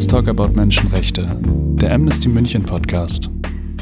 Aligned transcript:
Let's 0.00 0.06
Talk 0.06 0.28
About 0.28 0.56
Menschenrechte, 0.56 1.28
der 1.42 1.92
Amnesty 1.92 2.26
München 2.26 2.64
Podcast. 2.64 3.28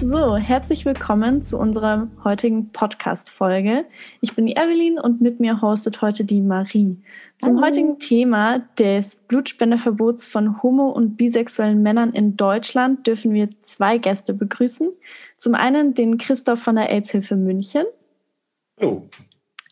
So, 0.02 0.36
herzlich 0.36 0.84
willkommen 0.84 1.44
zu 1.44 1.56
unserer 1.56 2.08
heutigen 2.24 2.72
Podcast-Folge. 2.72 3.84
Ich 4.20 4.34
bin 4.34 4.46
die 4.46 4.56
Evelyn 4.56 4.98
und 4.98 5.20
mit 5.20 5.38
mir 5.38 5.62
hostet 5.62 6.02
heute 6.02 6.24
die 6.24 6.40
Marie. 6.40 6.96
Zum 7.38 7.58
Hallo. 7.58 7.68
heutigen 7.68 8.00
Thema 8.00 8.58
des 8.80 9.14
Blutspenderverbots 9.28 10.26
von 10.26 10.60
homo- 10.60 10.90
und 10.90 11.16
bisexuellen 11.16 11.82
Männern 11.82 12.12
in 12.12 12.36
Deutschland 12.36 13.06
dürfen 13.06 13.32
wir 13.32 13.48
zwei 13.62 13.98
Gäste 13.98 14.34
begrüßen. 14.34 14.88
Zum 15.36 15.54
einen 15.54 15.94
den 15.94 16.18
Christoph 16.18 16.60
von 16.60 16.74
der 16.74 16.90
AIDS-Hilfe 16.90 17.36
München. 17.36 17.84
Hallo. 18.80 19.08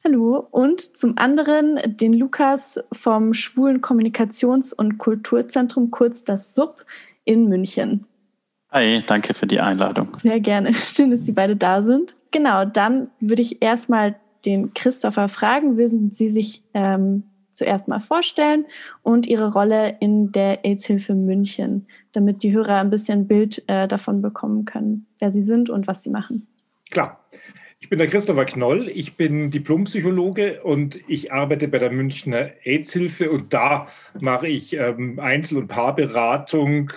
Hallo. 0.06 0.46
Und 0.52 0.96
zum 0.96 1.18
anderen 1.18 1.80
den 1.84 2.12
Lukas 2.12 2.78
vom 2.92 3.34
Schwulen 3.34 3.80
Kommunikations- 3.80 4.72
und 4.72 4.98
Kulturzentrum, 4.98 5.90
kurz 5.90 6.22
das 6.22 6.54
SUB 6.54 6.84
in 7.24 7.48
München. 7.48 8.06
Hi, 8.70 9.02
danke 9.04 9.34
für 9.34 9.48
die 9.48 9.58
Einladung. 9.58 10.16
Sehr 10.18 10.38
gerne. 10.38 10.72
Schön, 10.74 11.10
dass 11.10 11.26
Sie 11.26 11.32
beide 11.32 11.56
da 11.56 11.82
sind. 11.82 12.14
Genau, 12.30 12.64
dann 12.64 13.10
würde 13.18 13.42
ich 13.42 13.60
erstmal 13.60 14.14
den 14.44 14.74
Christopher 14.74 15.28
fragen, 15.28 15.76
würden 15.76 16.12
Sie 16.12 16.30
sich 16.30 16.62
ähm, 16.72 17.24
zuerst 17.50 17.88
mal 17.88 17.98
vorstellen 17.98 18.64
und 19.02 19.26
Ihre 19.26 19.52
Rolle 19.54 19.96
in 19.98 20.30
der 20.30 20.64
AIDS-Hilfe 20.64 21.16
München, 21.16 21.88
damit 22.12 22.44
die 22.44 22.52
Hörer 22.52 22.76
ein 22.76 22.90
bisschen 22.90 23.26
Bild 23.26 23.64
äh, 23.66 23.88
davon 23.88 24.22
bekommen 24.22 24.66
können, 24.66 25.06
wer 25.18 25.32
Sie 25.32 25.42
sind 25.42 25.68
und 25.68 25.88
was 25.88 26.04
Sie 26.04 26.10
machen. 26.10 26.46
Klar. 26.92 27.18
Ich 27.86 27.90
bin 27.90 28.00
der 28.00 28.08
Christopher 28.08 28.46
Knoll, 28.46 28.90
ich 28.92 29.14
bin 29.14 29.52
Diplompsychologe 29.52 30.60
und 30.64 30.98
ich 31.06 31.32
arbeite 31.32 31.68
bei 31.68 31.78
der 31.78 31.92
Münchner 31.92 32.50
AIDS-Hilfe 32.64 33.30
und 33.30 33.54
da 33.54 33.86
mache 34.18 34.48
ich 34.48 34.72
ähm, 34.72 35.20
Einzel- 35.20 35.58
und 35.58 35.68
Paarberatung 35.68 36.90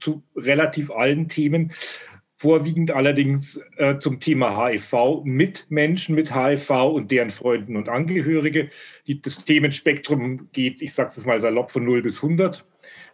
zu 0.00 0.24
relativ 0.34 0.90
allen 0.90 1.28
Themen, 1.28 1.70
vorwiegend 2.38 2.90
allerdings 2.90 3.60
äh, 3.76 4.00
zum 4.00 4.18
Thema 4.18 4.66
HIV 4.66 5.22
mit 5.22 5.66
Menschen 5.68 6.16
mit 6.16 6.34
HIV 6.34 6.70
und 6.70 7.12
deren 7.12 7.30
Freunden 7.30 7.76
und 7.76 7.88
Angehörige. 7.88 8.70
Die, 9.06 9.22
das 9.22 9.44
Themenspektrum 9.44 10.48
geht, 10.52 10.82
ich 10.82 10.92
sage 10.92 11.10
es 11.10 11.24
mal 11.24 11.38
salopp, 11.38 11.70
von 11.70 11.84
0 11.84 12.02
bis 12.02 12.16
100. 12.16 12.66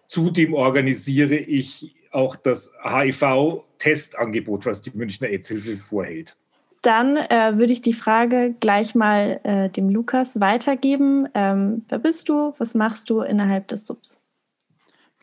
Zudem 0.06 0.54
organisiere 0.54 1.36
ich 1.36 1.94
auch 2.10 2.36
das 2.36 2.72
HIV-Testangebot, 2.82 4.64
was 4.64 4.80
die 4.80 4.92
Münchner 4.94 5.28
AIDS-Hilfe 5.28 5.76
vorhält. 5.76 6.38
Dann 6.84 7.16
äh, 7.16 7.56
würde 7.56 7.72
ich 7.72 7.80
die 7.80 7.94
Frage 7.94 8.54
gleich 8.60 8.94
mal 8.94 9.40
äh, 9.42 9.70
dem 9.70 9.88
Lukas 9.88 10.38
weitergeben. 10.38 11.26
Ähm, 11.32 11.86
wer 11.88 11.98
bist 11.98 12.28
du? 12.28 12.52
Was 12.58 12.74
machst 12.74 13.08
du 13.08 13.22
innerhalb 13.22 13.68
des 13.68 13.86
Subs? 13.86 14.20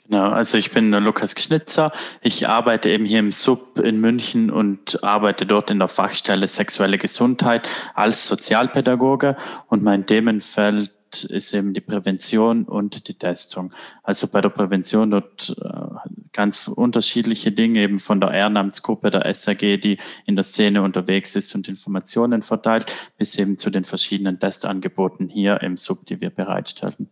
Genau, 0.08 0.30
also 0.30 0.58
ich 0.58 0.72
bin 0.72 0.90
Lukas 0.90 1.36
Schnitzer. 1.38 1.92
Ich 2.24 2.50
arbeite 2.50 2.90
eben 2.90 3.06
hier 3.06 3.20
im 3.20 3.32
Sub 3.32 3.78
in 3.78 4.02
München 4.02 4.50
und 4.50 5.04
arbeite 5.04 5.46
dort 5.46 5.70
in 5.70 5.78
der 5.78 5.88
Fachstelle 5.88 6.48
Sexuelle 6.48 6.98
Gesundheit 6.98 7.70
als 7.94 8.26
Sozialpädagoge 8.26 9.38
und 9.68 9.84
mein 9.84 10.08
Themenfeld 10.08 10.92
ist 11.26 11.54
eben 11.54 11.74
die 11.74 11.82
Prävention 11.82 12.64
und 12.64 13.08
die 13.08 13.14
Testung. 13.14 13.72
Also 14.02 14.28
bei 14.28 14.42
der 14.42 14.50
Prävention 14.50 15.12
dort 15.12 15.56
äh, 15.62 16.10
ganz 16.34 16.68
unterschiedliche 16.68 17.52
Dinge, 17.52 17.82
eben 17.82 18.00
von 18.00 18.22
der 18.22 18.32
Ehrenamtsgruppe 18.32 19.10
der 19.10 19.34
SAG, 19.34 19.60
die 19.60 19.98
in 20.26 20.36
der 20.36 20.44
Szene 20.44 20.82
unterwegs 20.82 21.36
ist 21.36 21.54
und 21.56 21.68
Informationen 21.68 22.42
verteilt, 22.42 22.86
bis 23.18 23.38
eben 23.38 23.58
zu 23.58 23.70
den 23.70 23.84
verschiedenen 23.84 24.40
Testangeboten 24.40 25.30
hier 25.30 25.62
im 25.62 25.78
Sub, 25.78 26.06
die 26.06 26.22
wir 26.22 26.30
bereitstellen. 26.30 27.10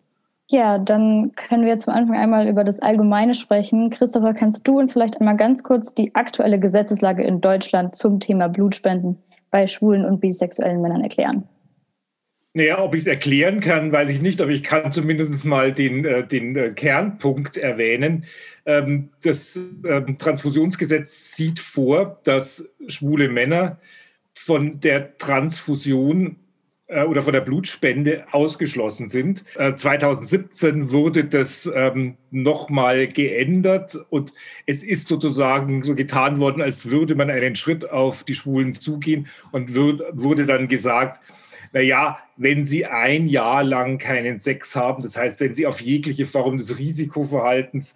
Ja, 0.52 0.79
dann 0.79 1.34
können 1.35 1.66
wir 1.66 1.78
zum 1.78 1.94
Anfang 1.94 2.18
einmal 2.18 2.47
über 2.47 2.63
das 2.63 2.79
Allgemeine 2.79 3.35
sprechen. 3.35 3.91
Christopher, 3.91 4.34
kannst 4.34 4.68
du 4.68 4.79
uns 4.79 4.94
vielleicht 4.94 5.19
einmal 5.19 5.38
ganz 5.38 5.62
kurz 5.62 5.94
die 5.94 6.16
aktuelle 6.16 6.59
Gesetzeslage 6.59 7.24
in 7.24 7.40
Deutschland 7.40 7.94
zum 7.94 8.19
Thema 8.19 8.47
Blutspenden 8.47 9.19
bei 9.52 9.68
schwulen 9.68 10.06
und 10.06 10.22
bisexuellen 10.22 10.81
Männern 10.81 11.03
erklären? 11.03 11.47
Naja, 12.53 12.81
ob 12.81 12.95
ich 12.95 13.01
es 13.01 13.07
erklären 13.07 13.59
kann, 13.59 13.91
weiß 13.91 14.09
ich 14.09 14.21
nicht, 14.21 14.41
aber 14.41 14.49
ich 14.49 14.63
kann 14.63 14.91
zumindest 14.91 15.45
mal 15.45 15.71
den, 15.71 16.03
äh, 16.03 16.25
den 16.25 16.55
äh, 16.55 16.71
Kernpunkt 16.71 17.57
erwähnen. 17.57 18.25
Ähm, 18.65 19.09
das 19.21 19.55
ähm, 19.55 20.17
Transfusionsgesetz 20.17 21.35
sieht 21.35 21.59
vor, 21.59 22.19
dass 22.23 22.67
schwule 22.87 23.29
Männer 23.29 23.79
von 24.33 24.79
der 24.79 25.15
Transfusion 25.19 26.37
äh, 26.87 27.03
oder 27.03 27.21
von 27.21 27.33
der 27.33 27.41
Blutspende 27.41 28.25
ausgeschlossen 28.31 29.07
sind. 29.07 29.43
2017 29.53 30.91
wurde 30.91 31.25
das 31.25 31.69
ähm, 31.71 32.17
nochmal 32.31 33.07
geändert 33.09 33.95
und 34.09 34.33
es 34.66 34.81
ist 34.81 35.07
sozusagen 35.07 35.83
so 35.83 35.93
getan 35.93 36.39
worden, 36.39 36.63
als 36.63 36.89
würde 36.89 37.13
man 37.13 37.29
einen 37.29 37.55
Schritt 37.55 37.87
auf 37.87 38.23
die 38.23 38.33
Schwulen 38.33 38.73
zugehen 38.73 39.27
und 39.51 39.75
wurde 39.75 40.47
dann 40.47 40.67
gesagt, 40.67 41.21
naja, 41.73 42.17
wenn 42.39 42.63
sie 42.63 42.85
ein 42.85 43.27
Jahr 43.27 43.63
lang 43.63 43.97
keinen 43.97 44.39
Sex 44.39 44.75
haben, 44.75 45.03
das 45.03 45.17
heißt, 45.17 45.39
wenn 45.39 45.53
sie 45.53 45.67
auf 45.67 45.81
jegliche 45.81 46.25
Form 46.25 46.57
des 46.57 46.79
Risikoverhaltens 46.79 47.95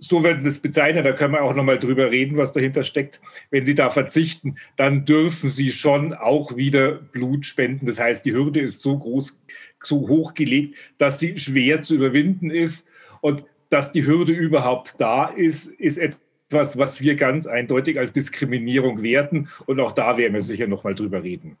so 0.00 0.24
werden 0.24 0.42
das 0.42 0.58
bezeichnet, 0.58 1.04
da 1.04 1.12
können 1.12 1.34
wir 1.34 1.42
auch 1.42 1.54
nochmal 1.54 1.78
drüber 1.78 2.10
reden, 2.10 2.38
was 2.38 2.52
dahinter 2.52 2.82
steckt. 2.82 3.20
Wenn 3.50 3.66
Sie 3.66 3.74
da 3.74 3.90
verzichten, 3.90 4.56
dann 4.76 5.04
dürfen 5.04 5.50
Sie 5.50 5.70
schon 5.70 6.14
auch 6.14 6.56
wieder 6.56 6.92
Blut 6.92 7.44
spenden. 7.44 7.84
Das 7.84 8.00
heißt, 8.00 8.24
die 8.24 8.32
Hürde 8.32 8.60
ist 8.60 8.80
so 8.80 8.98
groß, 8.98 9.36
so 9.82 10.08
hoch 10.08 10.32
gelegt, 10.32 10.76
dass 10.96 11.20
sie 11.20 11.36
schwer 11.36 11.82
zu 11.82 11.94
überwinden 11.96 12.50
ist. 12.50 12.86
Und 13.20 13.44
dass 13.68 13.92
die 13.92 14.06
Hürde 14.06 14.32
überhaupt 14.32 14.94
da 14.98 15.26
ist, 15.26 15.68
ist 15.68 15.98
etwas, 15.98 16.78
was 16.78 17.02
wir 17.02 17.14
ganz 17.16 17.46
eindeutig 17.46 17.98
als 17.98 18.12
Diskriminierung 18.12 19.02
werten. 19.02 19.48
Und 19.66 19.80
auch 19.80 19.92
da 19.92 20.16
werden 20.16 20.32
wir 20.32 20.42
sicher 20.42 20.66
nochmal 20.66 20.94
drüber 20.94 21.22
reden. 21.22 21.58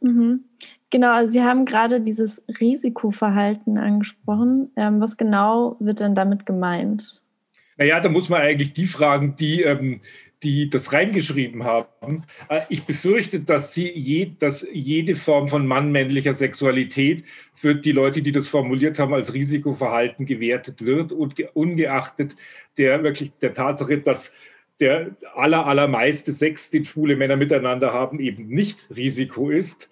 Mhm. 0.00 0.44
Genau, 0.94 1.12
also 1.12 1.32
Sie 1.32 1.42
haben 1.42 1.64
gerade 1.64 2.00
dieses 2.00 2.44
Risikoverhalten 2.60 3.78
angesprochen. 3.78 4.70
Ähm, 4.76 5.00
was 5.00 5.16
genau 5.16 5.76
wird 5.80 5.98
denn 5.98 6.14
damit 6.14 6.46
gemeint? 6.46 7.20
Naja, 7.76 7.98
da 7.98 8.08
muss 8.08 8.28
man 8.28 8.42
eigentlich 8.42 8.74
die 8.74 8.84
fragen, 8.86 9.34
die, 9.34 9.62
ähm, 9.62 10.00
die 10.44 10.70
das 10.70 10.92
reingeschrieben 10.92 11.64
haben. 11.64 12.22
Äh, 12.48 12.60
ich 12.68 12.84
befürchte, 12.84 13.40
dass, 13.40 13.74
sie 13.74 13.90
je, 13.90 14.30
dass 14.38 14.64
jede 14.72 15.16
Form 15.16 15.48
von 15.48 15.66
mannmännlicher 15.66 16.34
Sexualität 16.34 17.24
für 17.52 17.74
die 17.74 17.90
Leute, 17.90 18.22
die 18.22 18.30
das 18.30 18.46
formuliert 18.46 19.00
haben, 19.00 19.14
als 19.14 19.34
Risikoverhalten 19.34 20.26
gewertet 20.26 20.86
wird 20.86 21.10
und 21.10 21.40
ungeachtet 21.56 22.36
der 22.78 23.02
wirklich 23.02 23.32
der 23.42 23.52
Tatsache, 23.52 23.98
dass 23.98 24.30
der 24.78 25.16
aller, 25.34 25.66
allermeiste 25.66 26.30
Sex, 26.30 26.70
den 26.70 26.84
schwule 26.84 27.16
Männer 27.16 27.34
miteinander 27.34 27.92
haben, 27.92 28.20
eben 28.20 28.46
nicht 28.46 28.88
Risiko 28.94 29.50
ist. 29.50 29.88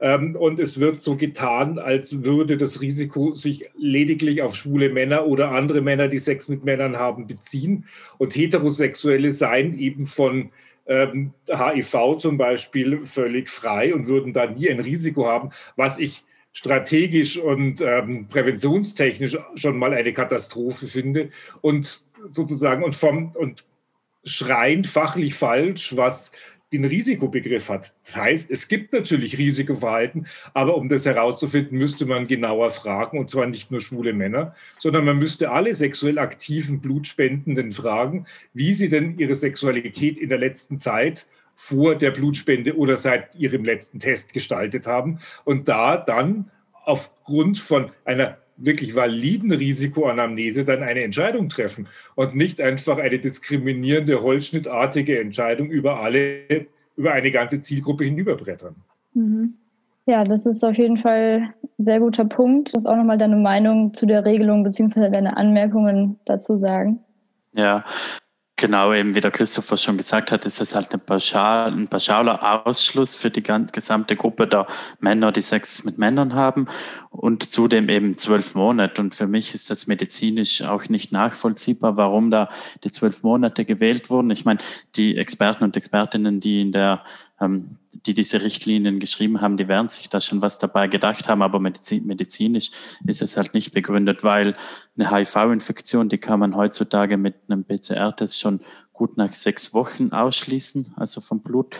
Ähm, 0.00 0.36
und 0.36 0.60
es 0.60 0.80
wird 0.80 1.02
so 1.02 1.16
getan, 1.16 1.78
als 1.78 2.24
würde 2.24 2.56
das 2.56 2.80
Risiko 2.80 3.34
sich 3.34 3.68
lediglich 3.76 4.42
auf 4.42 4.54
schwule 4.54 4.90
Männer 4.90 5.26
oder 5.26 5.50
andere 5.50 5.80
Männer, 5.80 6.08
die 6.08 6.18
Sex 6.18 6.48
mit 6.48 6.64
Männern 6.64 6.96
haben, 6.96 7.26
beziehen. 7.26 7.86
Und 8.18 8.34
Heterosexuelle 8.34 9.32
seien 9.32 9.78
eben 9.78 10.06
von 10.06 10.50
ähm, 10.86 11.32
HIV 11.48 12.18
zum 12.18 12.38
Beispiel 12.38 13.00
völlig 13.00 13.48
frei 13.48 13.94
und 13.94 14.06
würden 14.06 14.32
da 14.32 14.46
nie 14.46 14.70
ein 14.70 14.80
Risiko 14.80 15.26
haben, 15.26 15.50
was 15.76 15.98
ich 15.98 16.24
strategisch 16.52 17.36
und 17.36 17.82
ähm, 17.82 18.28
präventionstechnisch 18.28 19.36
schon 19.56 19.78
mal 19.78 19.92
eine 19.92 20.12
Katastrophe 20.12 20.86
finde 20.86 21.28
und 21.60 22.00
sozusagen 22.30 22.82
und 22.82 22.94
vom 22.94 23.32
und 23.32 23.64
schreiend 24.24 24.86
fachlich 24.86 25.34
falsch, 25.34 25.96
was 25.96 26.32
den 26.76 26.84
Risikobegriff 26.84 27.68
hat. 27.68 27.94
Das 28.04 28.16
heißt, 28.16 28.50
es 28.50 28.68
gibt 28.68 28.92
natürlich 28.92 29.38
Risikoverhalten, 29.38 30.26
aber 30.54 30.76
um 30.76 30.88
das 30.88 31.06
herauszufinden, 31.06 31.78
müsste 31.78 32.06
man 32.06 32.26
genauer 32.26 32.70
fragen, 32.70 33.18
und 33.18 33.30
zwar 33.30 33.46
nicht 33.46 33.70
nur 33.70 33.80
schwule 33.80 34.12
Männer, 34.12 34.54
sondern 34.78 35.04
man 35.04 35.18
müsste 35.18 35.50
alle 35.50 35.74
sexuell 35.74 36.18
aktiven 36.18 36.80
Blutspendenden 36.80 37.72
fragen, 37.72 38.26
wie 38.54 38.74
sie 38.74 38.88
denn 38.88 39.18
ihre 39.18 39.36
Sexualität 39.36 40.18
in 40.18 40.28
der 40.28 40.38
letzten 40.38 40.78
Zeit 40.78 41.26
vor 41.54 41.94
der 41.94 42.10
Blutspende 42.10 42.76
oder 42.76 42.96
seit 42.98 43.34
ihrem 43.34 43.64
letzten 43.64 43.98
Test 43.98 44.32
gestaltet 44.34 44.86
haben 44.86 45.20
und 45.44 45.68
da 45.68 45.96
dann 45.96 46.50
aufgrund 46.84 47.58
von 47.58 47.90
einer 48.04 48.38
wirklich 48.56 48.94
validen 48.94 49.52
Risikoanamnese 49.52 50.64
dann 50.64 50.82
eine 50.82 51.02
Entscheidung 51.02 51.48
treffen 51.48 51.88
und 52.14 52.34
nicht 52.34 52.60
einfach 52.60 52.98
eine 52.98 53.18
diskriminierende, 53.18 54.22
holzschnittartige 54.22 55.20
Entscheidung 55.20 55.70
über 55.70 56.00
alle, 56.00 56.66
über 56.96 57.12
eine 57.12 57.30
ganze 57.30 57.60
Zielgruppe 57.60 58.04
hinüberbrettern. 58.04 58.74
Mhm. 59.14 59.54
Ja, 60.06 60.22
das 60.24 60.46
ist 60.46 60.64
auf 60.64 60.78
jeden 60.78 60.96
Fall 60.96 61.52
ein 61.78 61.84
sehr 61.84 61.98
guter 61.98 62.24
Punkt. 62.24 62.72
Du 62.72 62.76
musst 62.76 62.88
auch 62.88 62.96
nochmal 62.96 63.18
deine 63.18 63.36
Meinung 63.36 63.92
zu 63.92 64.06
der 64.06 64.24
Regelung 64.24 64.62
bzw. 64.62 65.10
deine 65.10 65.36
Anmerkungen 65.36 66.18
dazu 66.24 66.56
sagen. 66.56 67.00
Ja, 67.54 67.84
Genau, 68.58 68.94
eben 68.94 69.14
wie 69.14 69.20
der 69.20 69.30
Christopher 69.30 69.76
schon 69.76 69.98
gesagt 69.98 70.32
hat, 70.32 70.46
ist 70.46 70.62
es 70.62 70.74
halt 70.74 70.90
eine 70.90 70.98
pauschal, 70.98 71.70
ein 71.70 71.88
pauschaler 71.88 72.66
Ausschluss 72.66 73.14
für 73.14 73.30
die 73.30 73.42
gesamte 73.42 74.16
Gruppe 74.16 74.46
der 74.46 74.66
Männer, 74.98 75.30
die 75.30 75.42
Sex 75.42 75.84
mit 75.84 75.98
Männern 75.98 76.32
haben 76.32 76.66
und 77.10 77.42
zudem 77.50 77.90
eben 77.90 78.16
zwölf 78.16 78.54
Monate. 78.54 79.02
Und 79.02 79.14
für 79.14 79.26
mich 79.26 79.54
ist 79.54 79.68
das 79.68 79.86
medizinisch 79.86 80.62
auch 80.62 80.88
nicht 80.88 81.12
nachvollziehbar, 81.12 81.98
warum 81.98 82.30
da 82.30 82.48
die 82.82 82.90
zwölf 82.90 83.22
Monate 83.22 83.66
gewählt 83.66 84.08
wurden. 84.08 84.30
Ich 84.30 84.46
meine, 84.46 84.60
die 84.96 85.18
Experten 85.18 85.64
und 85.64 85.76
Expertinnen, 85.76 86.40
die 86.40 86.62
in 86.62 86.72
der 86.72 87.02
die 87.38 88.14
diese 88.14 88.42
Richtlinien 88.42 88.98
geschrieben 88.98 89.42
haben, 89.42 89.58
die 89.58 89.68
werden 89.68 89.88
sich 89.88 90.08
da 90.08 90.20
schon 90.20 90.40
was 90.40 90.58
dabei 90.58 90.88
gedacht 90.88 91.28
haben, 91.28 91.42
aber 91.42 91.60
medizinisch 91.60 92.70
ist 93.06 93.20
es 93.20 93.36
halt 93.36 93.52
nicht 93.52 93.72
begründet, 93.72 94.24
weil 94.24 94.54
eine 94.96 95.10
HIV-Infektion, 95.10 96.08
die 96.08 96.18
kann 96.18 96.40
man 96.40 96.56
heutzutage 96.56 97.18
mit 97.18 97.34
einem 97.48 97.64
PCR-Test 97.64 98.40
schon 98.40 98.60
gut 98.94 99.18
nach 99.18 99.34
sechs 99.34 99.74
Wochen 99.74 100.12
ausschließen, 100.12 100.94
also 100.96 101.20
vom 101.20 101.40
Blut. 101.40 101.76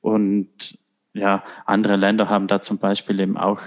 Und 0.00 0.78
ja, 1.12 1.42
andere 1.66 1.96
Länder 1.96 2.28
haben 2.28 2.46
da 2.46 2.60
zum 2.60 2.78
Beispiel 2.78 3.18
eben 3.18 3.36
auch 3.36 3.60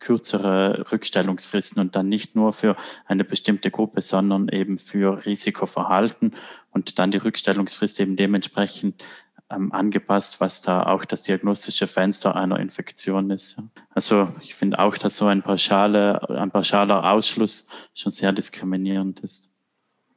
kürzere 0.00 0.84
Rückstellungsfristen 0.92 1.80
und 1.80 1.96
dann 1.96 2.10
nicht 2.10 2.36
nur 2.36 2.52
für 2.52 2.76
eine 3.06 3.24
bestimmte 3.24 3.70
Gruppe, 3.70 4.02
sondern 4.02 4.48
eben 4.48 4.76
für 4.76 5.24
Risikoverhalten 5.24 6.34
und 6.72 6.98
dann 6.98 7.10
die 7.10 7.18
Rückstellungsfrist 7.18 8.00
eben 8.00 8.16
dementsprechend 8.16 9.02
ähm, 9.50 9.72
angepasst, 9.72 10.40
was 10.40 10.62
da 10.62 10.84
auch 10.84 11.04
das 11.04 11.22
diagnostische 11.22 11.86
Fenster 11.86 12.36
einer 12.36 12.58
Infektion 12.58 13.30
ist. 13.30 13.60
Also 13.90 14.28
ich 14.42 14.54
finde 14.54 14.78
auch, 14.78 14.96
dass 14.96 15.16
so 15.16 15.26
ein, 15.26 15.42
pauschale, 15.42 16.28
ein 16.28 16.50
pauschaler 16.50 17.10
Ausschluss 17.10 17.66
schon 17.94 18.12
sehr 18.12 18.32
diskriminierend 18.32 19.20
ist. 19.20 19.48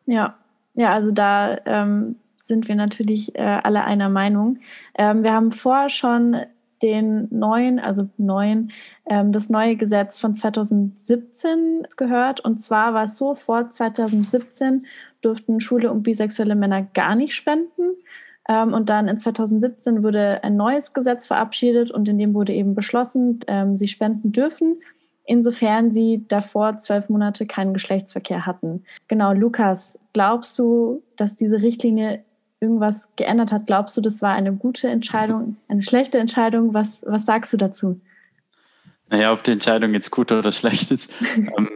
Ja, 0.06 0.38
ja, 0.74 0.94
also 0.94 1.12
da 1.12 1.58
ähm, 1.66 2.18
sind 2.38 2.68
wir 2.68 2.76
natürlich 2.76 3.36
äh, 3.36 3.42
alle 3.42 3.84
einer 3.86 4.10
Meinung. 4.10 4.60
Ähm, 4.96 5.24
wir 5.24 5.34
haben 5.34 5.52
vorher 5.52 5.90
schon 5.90 6.38
den 6.84 7.30
neuen, 7.32 7.80
also 7.80 8.10
neuen, 8.18 8.72
ähm, 9.06 9.32
das 9.32 9.50
neue 9.50 9.78
Gesetz 9.78 10.20
von 10.20 10.36
2017 10.36 11.88
gehört. 11.96 12.42
Und 12.42 12.60
zwar 12.60 12.94
war 12.94 13.06
es 13.06 13.18
so, 13.18 13.34
vor 13.36 13.72
2017 13.72 14.86
durften 15.22 15.62
schwule 15.62 15.90
und 15.90 16.04
bisexuelle 16.04 16.56
Männer 16.56 16.84
gar 16.84 17.16
nicht 17.16 17.34
spenden. 17.34 17.96
Ähm, 18.48 18.74
und 18.74 18.90
dann 18.90 19.08
in 19.08 19.18
2017 19.18 20.04
wurde 20.04 20.44
ein 20.44 20.58
neues 20.58 20.94
Gesetz 20.94 21.28
verabschiedet 21.28 21.92
und 21.92 22.10
in 22.10 22.18
dem 22.18 22.34
wurde 22.34 22.54
eben 22.54 22.76
beschlossen, 22.76 23.40
ähm, 23.48 23.78
sie 23.78 23.88
spenden 23.88 24.32
dürfen, 24.32 24.78
insofern 25.26 25.92
sie 25.92 26.26
davor 26.28 26.78
zwölf 26.78 27.10
Monate 27.10 27.46
keinen 27.46 27.74
Geschlechtsverkehr 27.74 28.46
hatten. 28.46 28.84
Genau, 29.08 29.34
Lukas, 29.34 30.00
glaubst 30.12 30.60
du, 30.60 31.02
dass 31.16 31.36
diese 31.36 31.62
Richtlinie 31.62 32.24
irgendwas 32.60 33.10
geändert 33.16 33.52
hat? 33.52 33.68
Glaubst 33.68 33.96
du, 33.96 34.02
das 34.02 34.22
war 34.22 34.34
eine 34.34 34.54
gute 34.54 34.90
Entscheidung, 34.90 35.58
eine 35.70 35.84
schlechte 35.84 36.18
Entscheidung? 36.18 36.74
Was, 36.74 37.04
was 37.08 37.26
sagst 37.26 37.54
du 37.54 37.58
dazu? 37.58 38.00
Naja, 39.10 39.32
ob 39.32 39.44
die 39.44 39.52
Entscheidung 39.52 39.94
jetzt 39.94 40.12
gut 40.12 40.32
oder 40.32 40.52
schlecht 40.52 40.92
ist. 40.92 41.12
ähm, 41.38 41.70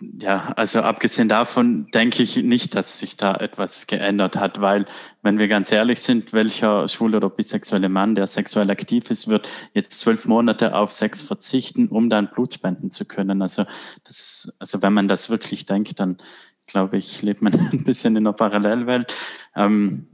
ja, 0.00 0.52
also 0.56 0.80
abgesehen 0.80 1.28
davon 1.28 1.88
denke 1.92 2.22
ich 2.22 2.36
nicht, 2.36 2.74
dass 2.74 2.98
sich 2.98 3.16
da 3.16 3.34
etwas 3.34 3.86
geändert 3.86 4.36
hat, 4.36 4.60
weil, 4.60 4.86
wenn 5.22 5.38
wir 5.38 5.48
ganz 5.48 5.72
ehrlich 5.72 6.00
sind, 6.00 6.32
welcher 6.32 6.86
schwule 6.88 7.16
oder 7.16 7.30
bisexuelle 7.30 7.88
Mann, 7.88 8.14
der 8.14 8.26
sexuell 8.26 8.70
aktiv 8.70 9.10
ist, 9.10 9.28
wird 9.28 9.48
jetzt 9.74 9.98
zwölf 9.98 10.26
Monate 10.26 10.74
auf 10.74 10.92
Sex 10.92 11.22
verzichten, 11.22 11.88
um 11.88 12.10
dann 12.10 12.30
Blut 12.30 12.54
spenden 12.54 12.90
zu 12.90 13.04
können. 13.06 13.42
Also 13.42 13.64
das, 14.04 14.54
also 14.58 14.82
wenn 14.82 14.92
man 14.92 15.08
das 15.08 15.30
wirklich 15.30 15.66
denkt, 15.66 15.98
dann 15.98 16.18
glaube 16.66 16.96
ich, 16.98 17.22
lebt 17.22 17.42
man 17.42 17.54
ein 17.72 17.84
bisschen 17.84 18.16
in 18.16 18.26
einer 18.26 18.34
Parallelwelt. 18.34 19.12
Ähm, 19.56 20.06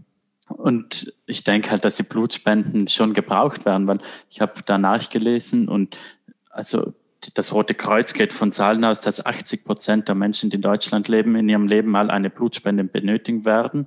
und 0.49 1.13
ich 1.27 1.45
denke 1.45 1.71
halt, 1.71 1.85
dass 1.85 1.97
die 1.97 2.03
Blutspenden 2.03 2.89
schon 2.89 3.13
gebraucht 3.13 3.65
werden, 3.65 3.87
weil 3.87 4.01
ich 4.31 4.41
habe 4.41 4.63
da 4.65 4.79
nachgelesen 4.79 5.69
und 5.69 5.99
also 6.51 6.95
das 7.35 7.53
Rote 7.53 7.75
Kreuz 7.75 8.13
geht 8.13 8.33
von 8.33 8.53
Zahlen 8.53 8.85
aus, 8.85 9.01
dass 9.01 9.25
80 9.25 9.65
Prozent 9.65 10.09
der 10.09 10.15
Menschen, 10.15 10.51
die 10.51 10.57
in 10.57 10.63
Deutschland 10.63 11.09
leben, 11.09 11.37
in 11.37 11.49
ihrem 11.49 11.67
Leben 11.67 11.91
mal 11.91 12.11
eine 12.11 12.31
Blutspende 12.31 12.85
benötigen 12.85 13.45
werden 13.45 13.87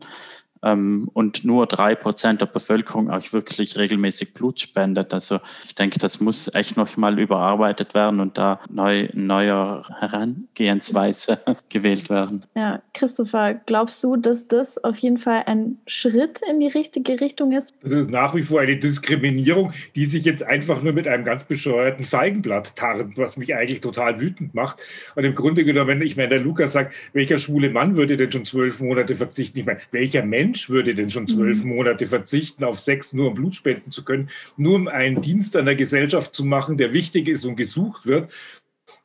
ähm, 0.64 1.10
und 1.14 1.46
nur 1.46 1.68
drei 1.68 1.96
Prozent 1.96 2.42
der 2.42 2.48
Bevölkerung 2.48 3.10
auch 3.10 3.34
wirklich 3.34 3.78
regelmäßig 3.78 4.34
Blut 4.34 4.60
spendet. 4.60 5.14
Also 5.14 5.40
ich 5.66 5.76
denke, 5.76 6.00
das 6.00 6.20
muss 6.20 6.54
echt 6.54 6.78
noch 6.78 6.96
mal 6.98 7.20
überarbeitet 7.20 7.94
werden 7.94 8.20
und 8.20 8.38
da 8.38 8.60
neu, 8.70 9.10
neuer 9.14 9.86
Herangehensweise 10.00 11.40
gewählt 11.70 12.10
werden. 12.10 12.46
Ja, 12.56 12.82
Christopher, 12.94 13.54
glaubst 13.66 14.04
du, 14.04 14.16
dass 14.16 14.48
das 14.48 14.84
auf 14.84 14.98
jeden 14.98 15.18
Fall 15.18 15.44
ein 15.46 15.78
Schritt 15.88 16.42
in 16.50 16.60
die 16.60 16.68
richtige 16.68 17.20
Richtung 17.20 17.52
ist? 17.52 17.76
Das 17.82 17.92
ist 17.92 18.10
nach 18.10 18.36
wie 18.36 18.44
vor 18.44 18.62
eine 18.62 18.78
Diskriminierung, 18.78 19.72
die 19.96 20.06
sich 20.06 20.26
jetzt 20.26 20.44
einfach 20.44 20.82
nur 20.82 20.94
mit 20.94 21.08
einem 21.08 21.26
ganz 21.26 21.44
bescheuerten 21.44 22.06
Feigenblatt 22.06 22.76
tarnt, 22.76 23.18
was 23.18 23.38
mich 23.38 23.56
eigentlich 23.56 23.82
total 23.82 24.20
wütend 24.20 24.54
macht. 24.54 24.80
Und 25.16 25.24
im 25.24 25.36
Grunde 25.36 25.66
genommen, 25.66 26.02
ich 26.02 26.18
meine, 26.18 26.30
der 26.30 26.40
Lukas 26.40 26.74
sagt, 26.74 26.94
welcher 27.14 27.38
schwule 27.38 27.70
Mann 27.70 27.98
würde 27.98 28.18
denn 28.18 28.32
schon 28.32 28.46
zwölf 28.46 28.80
Monate 28.80 29.16
verzichten? 29.16 29.60
Ich 29.60 29.66
meine, 29.66 29.80
welcher 29.92 30.24
Mensch 30.24 30.47
Mensch 30.48 30.70
würde 30.70 30.96
denn 30.96 31.10
schon 31.10 31.28
zwölf 31.28 31.64
mhm. 31.64 31.76
Monate 31.76 32.06
verzichten 32.06 32.64
auf 32.64 32.80
Sex, 32.80 33.12
nur 33.12 33.28
um 33.28 33.36
Blut 33.36 33.56
spenden 33.56 33.92
zu 33.92 34.06
können, 34.06 34.30
nur 34.56 34.76
um 34.76 34.88
einen 34.88 35.22
Dienst 35.22 35.56
an 35.58 35.66
der 35.66 35.76
Gesellschaft 35.76 36.34
zu 36.34 36.46
machen, 36.46 36.78
der 36.78 36.94
wichtig 36.94 37.28
ist 37.28 37.46
und 37.46 37.58
gesucht 37.58 38.06
wird. 38.06 38.32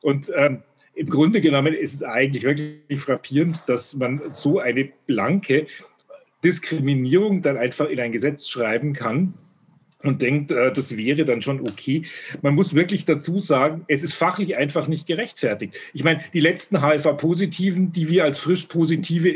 Und 0.01 0.31
ähm, 0.33 0.63
im 0.95 1.09
Grunde 1.09 1.41
genommen 1.41 1.73
ist 1.73 1.93
es 1.93 2.03
eigentlich 2.03 2.43
wirklich 2.43 3.01
frappierend, 3.01 3.61
dass 3.67 3.93
man 3.93 4.21
so 4.31 4.59
eine 4.59 4.89
blanke 5.05 5.67
Diskriminierung 6.45 7.41
dann 7.41 7.57
einfach 7.57 7.89
in 7.89 7.99
ein 7.99 8.11
Gesetz 8.11 8.47
schreiben 8.47 8.93
kann, 8.93 9.33
und 10.03 10.21
denkt, 10.21 10.51
äh, 10.51 10.71
das 10.71 10.95
wäre 10.97 11.25
dann 11.25 11.41
schon 11.41 11.61
okay. 11.61 12.03
Man 12.41 12.55
muss 12.55 12.75
wirklich 12.75 13.05
dazu 13.05 13.39
sagen, 13.39 13.85
es 13.87 14.03
ist 14.03 14.13
fachlich 14.13 14.55
einfach 14.57 14.87
nicht 14.87 15.07
gerechtfertigt. 15.07 15.77
Ich 15.93 16.03
meine, 16.03 16.21
die 16.33 16.39
letzten 16.39 16.85
HIV-Positiven, 16.85 17.91
die 17.91 18.09
wir 18.09 18.23
als 18.23 18.39
frisch 18.39 18.65
Positive 18.65 19.31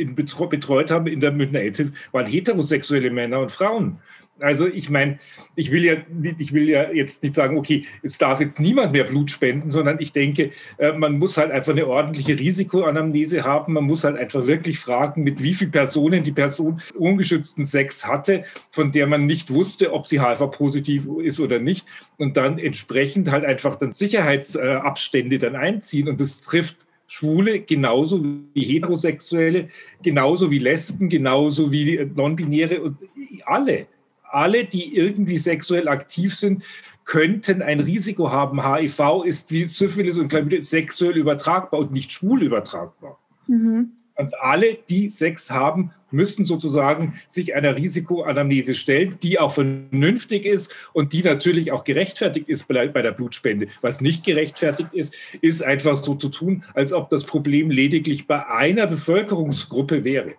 betreut 0.49 0.91
haben 0.91 1.07
in 1.07 1.19
der 1.19 1.31
Münchner 1.31 1.59
AIDS-Hilfe, 1.61 1.93
waren 2.11 2.25
heterosexuelle 2.25 3.09
Männer 3.09 3.39
und 3.39 3.51
Frauen. 3.51 3.99
Also 4.39 4.67
ich 4.67 4.89
meine, 4.89 5.19
ich 5.55 5.71
will 5.71 5.83
ja, 5.83 5.95
ich 6.37 6.53
will 6.53 6.69
ja 6.69 6.91
jetzt 6.91 7.23
nicht 7.23 7.35
sagen, 7.35 7.57
okay, 7.57 7.85
es 8.03 8.17
darf 8.17 8.39
jetzt 8.39 8.59
niemand 8.59 8.91
mehr 8.91 9.03
Blut 9.03 9.31
spenden, 9.31 9.71
sondern 9.71 9.97
ich 9.99 10.11
denke, 10.11 10.51
äh, 10.77 10.91
man 10.91 11.17
muss 11.17 11.37
halt 11.37 11.51
einfach 11.51 11.71
eine 11.71 11.87
ordentliche 11.87 12.37
Risikoanamnese 12.37 13.43
haben. 13.43 13.73
Man 13.73 13.85
muss 13.85 14.03
halt 14.03 14.17
einfach 14.17 14.45
wirklich 14.45 14.79
fragen, 14.79 15.23
mit 15.23 15.41
wie 15.41 15.53
vielen 15.53 15.71
Personen 15.71 16.23
die 16.23 16.31
Person 16.31 16.81
ungeschützten 16.95 17.65
Sex 17.65 18.05
hatte, 18.05 18.43
von 18.69 18.91
der 18.91 19.07
man 19.07 19.25
nicht 19.25 19.51
wusste, 19.51 19.93
ob 19.93 20.07
sie 20.07 20.21
HIV-positiv 20.21 21.07
ist 21.23 21.39
oder 21.39 21.59
nicht. 21.59 21.87
Und 22.17 22.37
dann 22.37 22.59
entsprechend 22.59 23.31
halt 23.31 23.45
einfach 23.45 23.75
dann 23.75 23.91
Sicherheitsabstände 23.91 25.39
dann 25.39 25.55
einziehen. 25.55 26.07
Und 26.07 26.21
das 26.21 26.41
trifft 26.41 26.85
Schwule 27.07 27.61
genauso 27.61 28.23
wie 28.53 28.63
Heterosexuelle, 28.63 29.69
genauso 30.03 30.51
wie 30.51 30.59
Lesben, 30.59 31.09
genauso 31.09 31.71
wie 31.71 32.05
Non-Binäre 32.13 32.81
und 32.81 32.97
alle 33.45 33.87
alle, 34.31 34.65
die 34.65 34.95
irgendwie 34.95 35.37
sexuell 35.37 35.87
aktiv 35.87 36.35
sind, 36.35 36.63
könnten 37.05 37.61
ein 37.61 37.79
Risiko 37.79 38.31
haben. 38.31 38.63
HIV 38.63 39.23
ist 39.25 39.49
wie 39.51 39.67
Syphilis 39.67 40.17
und 40.17 40.27
Chlamydia 40.27 40.61
sexuell 40.61 41.17
übertragbar 41.17 41.79
und 41.79 41.91
nicht 41.91 42.11
schwul 42.11 42.43
übertragbar. 42.43 43.17
Mhm. 43.47 43.91
Und 44.15 44.39
alle, 44.39 44.77
die 44.89 45.09
Sex 45.09 45.51
haben, 45.51 45.91
müssen 46.09 46.45
sozusagen 46.45 47.13
sich 47.27 47.55
einer 47.55 47.77
Risikoanamnese 47.77 48.73
stellen, 48.73 49.17
die 49.21 49.39
auch 49.39 49.51
vernünftig 49.51 50.45
ist 50.45 50.73
und 50.93 51.13
die 51.13 51.21
natürlich 51.21 51.71
auch 51.71 51.83
gerechtfertigt 51.83 52.49
ist 52.49 52.67
bei 52.67 52.87
der 52.87 53.11
Blutspende. 53.11 53.67
Was 53.81 54.01
nicht 54.01 54.25
gerechtfertigt 54.25 54.89
ist, 54.93 55.13
ist 55.41 55.63
einfach 55.63 55.97
so 55.97 56.15
zu 56.15 56.29
tun, 56.29 56.63
als 56.73 56.93
ob 56.93 57.09
das 57.09 57.25
Problem 57.25 57.69
lediglich 57.69 58.25
bei 58.25 58.47
einer 58.47 58.87
Bevölkerungsgruppe 58.87 60.03
wäre. 60.03 60.33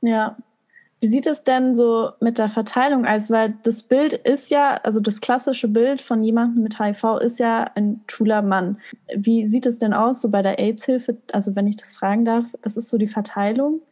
Ja, 0.00 0.36
wie 1.00 1.08
sieht 1.08 1.26
es 1.26 1.44
denn 1.44 1.76
so 1.76 2.12
mit 2.20 2.38
der 2.38 2.48
Verteilung 2.48 3.04
aus? 3.04 3.30
Weil 3.30 3.54
das 3.62 3.82
Bild 3.82 4.14
ist 4.14 4.50
ja, 4.50 4.80
also 4.82 5.00
das 5.00 5.20
klassische 5.20 5.68
Bild 5.68 6.00
von 6.00 6.24
jemandem 6.24 6.62
mit 6.62 6.78
HIV 6.80 7.18
ist 7.22 7.38
ja 7.38 7.70
ein 7.74 8.00
schwuler 8.10 8.40
Mann. 8.40 8.78
Wie 9.14 9.46
sieht 9.46 9.66
es 9.66 9.78
denn 9.78 9.92
aus, 9.92 10.22
so 10.22 10.30
bei 10.30 10.40
der 10.40 10.58
AIDS-Hilfe? 10.58 11.18
Also, 11.32 11.54
wenn 11.56 11.66
ich 11.66 11.76
das 11.76 11.92
fragen 11.92 12.24
darf, 12.24 12.46
was 12.62 12.78
ist 12.78 12.88
so 12.88 12.96
die 12.96 13.06
Verteilung? 13.06 13.82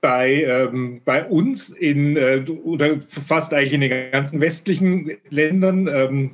Bei, 0.00 0.44
ähm, 0.44 1.00
bei 1.04 1.26
uns 1.26 1.70
in, 1.70 2.16
äh, 2.16 2.44
oder 2.62 3.00
fast 3.08 3.52
eigentlich 3.52 3.72
in 3.72 3.80
den 3.80 4.12
ganzen 4.12 4.40
westlichen 4.40 5.16
Ländern, 5.30 5.88
ähm, 5.88 6.30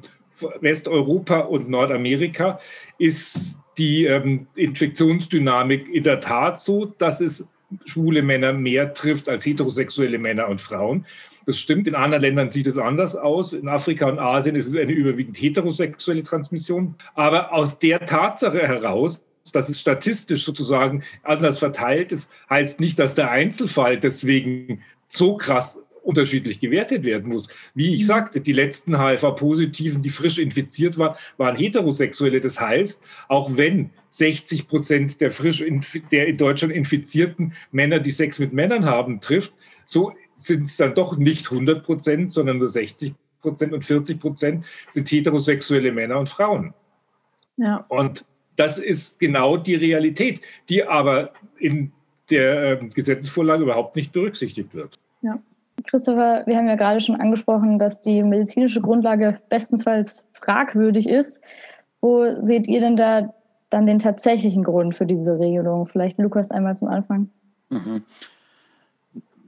Westeuropa 0.61 1.41
und 1.41 1.71
Nordamerika, 1.71 2.61
ist 2.99 3.57
die 3.79 4.05
ähm, 4.05 4.47
Infektionsdynamik 4.57 5.89
in 5.89 6.03
der 6.03 6.21
Tat 6.21 6.61
so, 6.61 6.85
dass 6.85 7.21
es 7.21 7.47
schwule 7.85 8.23
Männer 8.23 8.53
mehr 8.53 8.95
trifft 8.95 9.29
als 9.29 9.45
heterosexuelle 9.45 10.19
Männer 10.19 10.49
und 10.49 10.61
Frauen. 10.61 11.07
Das 11.47 11.59
stimmt, 11.59 11.89
in 11.89 11.95
anderen 11.95 12.23
Ländern 12.23 12.51
sieht 12.51 12.67
es 12.67 12.79
anders 12.79 13.17
aus. 13.17 13.53
In 13.53 13.69
Afrika 13.69 14.09
und 14.09 14.19
Asien 14.19 14.55
ist 14.55 14.69
es 14.69 14.77
eine 14.77 14.93
überwiegend 14.93 15.37
heterosexuelle 15.37 16.23
Transmission. 16.23 16.95
Aber 17.15 17.53
aus 17.53 17.79
der 17.79 18.07
Tatsache 18.07 18.67
heraus, 18.67 19.23
dass 19.53 19.69
es 19.69 19.81
statistisch 19.81 20.45
sozusagen 20.45 21.03
anders 21.25 21.59
verteilt 21.59 22.13
ist, 22.13 22.31
heißt 22.49 22.79
nicht, 22.79 22.99
dass 22.99 23.15
der 23.15 23.31
Einzelfall 23.31 23.99
deswegen 23.99 24.83
so 25.09 25.37
krass 25.37 25.79
unterschiedlich 26.03 26.61
gewertet 26.61 27.05
werden 27.05 27.31
muss. 27.31 27.49
Wie 27.75 27.95
ich 27.95 28.03
mhm. 28.03 28.07
sagte, 28.07 28.41
die 28.41 28.53
letzten 28.53 29.01
HIV-Positiven, 29.01 30.03
die 30.03 30.09
frisch 30.09 30.39
infiziert 30.39 30.99
waren, 30.99 31.17
waren 31.37 31.57
Heterosexuelle. 31.57 32.41
Das 32.41 32.61
heißt, 32.61 33.03
auch 33.29 33.57
wenn 33.57 33.91
60 34.11 34.69
Prozent 34.69 35.21
der 35.21 35.31
frisch 35.31 35.65
der 36.11 36.27
in 36.27 36.37
Deutschland 36.37 36.75
infizierten 36.75 37.55
Männer, 37.71 37.99
die 37.99 38.11
Sex 38.11 38.39
mit 38.39 38.53
Männern 38.53 38.85
haben, 38.85 39.21
trifft, 39.21 39.55
so 39.85 40.13
sind 40.35 40.65
es 40.65 40.77
dann 40.77 40.95
doch 40.95 41.17
nicht 41.17 41.51
100 41.51 41.85
Prozent, 41.85 42.33
sondern 42.33 42.59
nur 42.59 42.69
60 42.69 43.15
Prozent 43.41 43.73
und 43.73 43.85
40 43.85 44.21
Prozent 44.21 44.65
sind 44.91 45.11
heterosexuelle 45.11 45.93
Männer 45.93 46.19
und 46.19 46.29
Frauen. 46.29 46.75
Ja. 47.57 47.85
Und 47.89 48.25
das 48.57 48.79
ist 48.79 49.19
genau 49.19 49.57
die 49.57 49.75
Realität, 49.75 50.41
die 50.69 50.85
aber 50.85 51.33
in 51.59 51.93
der 52.31 52.83
äh, 52.83 52.89
Gesetzesvorlage 52.89 53.65
überhaupt 53.65 53.97
nicht 53.97 54.13
berücksichtigt 54.13 54.75
wird. 54.75 54.99
Ja. 55.23 55.41
Christopher, 55.87 56.45
wir 56.47 56.57
haben 56.57 56.69
ja 56.69 56.77
gerade 56.77 57.01
schon 57.01 57.21
angesprochen, 57.21 57.79
dass 57.79 58.01
die 58.01 58.23
medizinische 58.23 58.81
Grundlage 58.81 59.39
bestensfalls 59.49 60.29
fragwürdig 60.33 61.09
ist. 61.09 61.41
Wo 62.01 62.43
seht 62.43 62.69
ihr 62.69 62.81
denn 62.81 62.97
da 62.97 63.33
dann 63.71 63.87
den 63.87 63.99
tatsächlichen 63.99 64.65
Grund 64.65 64.95
für 64.95 65.07
diese 65.07 65.39
Regelung? 65.39 65.87
Vielleicht 65.87 66.19
Lukas 66.19 66.51
einmal 66.51 66.77
zum 66.77 66.89
Anfang. 66.89 67.31
Mhm. 67.71 68.03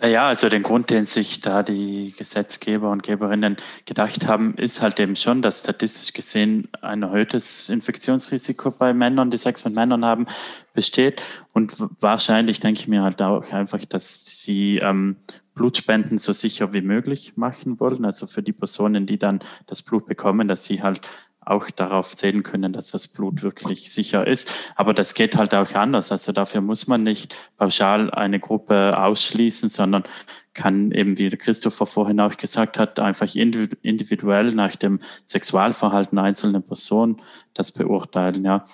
Ja, 0.02 0.28
also 0.28 0.48
den 0.48 0.62
Grund, 0.62 0.90
den 0.90 1.04
sich 1.04 1.40
da 1.40 1.62
die 1.62 2.14
Gesetzgeber 2.18 2.90
und 2.90 3.02
Geberinnen 3.02 3.56
gedacht 3.86 4.26
haben, 4.26 4.54
ist 4.56 4.82
halt 4.82 5.00
eben 5.00 5.16
schon, 5.16 5.40
dass 5.40 5.60
statistisch 5.60 6.12
gesehen 6.12 6.68
ein 6.82 7.02
erhöhtes 7.02 7.70
Infektionsrisiko 7.70 8.70
bei 8.70 8.92
Männern, 8.92 9.30
die 9.30 9.38
Sex 9.38 9.64
mit 9.64 9.74
Männern 9.74 10.04
haben, 10.04 10.26
besteht. 10.74 11.22
Und 11.52 11.72
wahrscheinlich 12.00 12.60
denke 12.60 12.80
ich 12.80 12.88
mir 12.88 13.02
halt 13.02 13.22
auch 13.22 13.50
einfach, 13.52 13.82
dass 13.84 14.42
sie 14.42 14.78
ähm, 14.78 15.16
Blutspenden 15.54 16.18
so 16.18 16.32
sicher 16.32 16.73
wie 16.73 16.82
möglich 16.82 17.37
machen 17.37 17.78
wollen. 17.80 18.04
Also 18.04 18.26
für 18.26 18.42
die 18.42 18.52
Personen, 18.52 19.06
die 19.06 19.18
dann 19.18 19.40
das 19.66 19.82
Blut 19.82 20.06
bekommen, 20.06 20.49
dass 20.49 20.64
sie 20.64 20.82
halt 20.82 21.00
auch 21.46 21.70
darauf 21.70 22.14
zählen 22.14 22.42
können, 22.42 22.73
dass 22.73 22.90
das 22.90 23.08
Blut 23.08 23.42
wirklich 23.42 23.92
sicher 23.92 24.26
ist. 24.26 24.50
Aber 24.76 24.94
das 24.94 25.14
geht 25.14 25.37
halt 25.37 25.54
auch 25.54 25.73
anders. 25.75 26.11
Also 26.11 26.32
dafür 26.32 26.61
muss 26.61 26.87
man 26.87 27.02
nicht 27.02 27.34
pauschal 27.58 28.11
eine 28.11 28.40
Gruppe 28.40 28.99
ausschließen, 28.99 29.68
sondern 29.68 30.04
kann 30.54 30.92
eben, 30.92 31.18
wie 31.18 31.28
der 31.28 31.38
Christopher 31.38 31.84
vorhin 31.84 32.20
auch 32.20 32.37
gesagt 32.37 32.78
hat, 32.78 33.00
einfach 33.00 33.34
individuell 33.34 34.52
nach 34.52 34.76
dem 34.76 35.00
Sexualverhalten 35.25 36.18
einzelner 36.18 36.61
Personen 36.61 37.20
das 37.54 37.73
beurteilen. 37.73 38.44
Ja, 38.44 38.64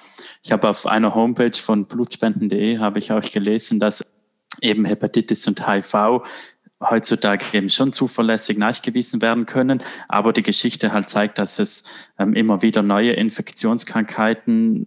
ich 0.43 0.53
habe 0.53 0.69
auf 0.69 0.87
einer 0.87 1.15
Homepage 1.15 1.57
von 1.57 1.87
blutspenden.de 1.87 2.79
habe 2.79 2.99
ich 2.99 3.13
auch 3.13 3.23
gelesen, 3.23 3.81
dass 3.81 4.05
eben 4.61 4.85
Hepatitis 4.85 5.47
und 5.47 5.67
HIV 5.67 6.23
heutzutage 6.81 7.45
eben 7.53 7.69
schon 7.69 7.93
zuverlässig 7.93 8.57
nachgewiesen 8.57 9.21
werden 9.21 9.47
können. 9.47 9.83
Aber 10.09 10.33
die 10.33 10.43
Geschichte 10.43 10.93
halt 10.93 11.09
zeigt, 11.09 11.39
dass 11.39 11.59
es 11.59 11.85
ähm, 12.19 12.35
immer 12.35 12.63
wieder 12.63 12.83
neue 12.83 13.13
Infektionskrankheiten 13.13 14.87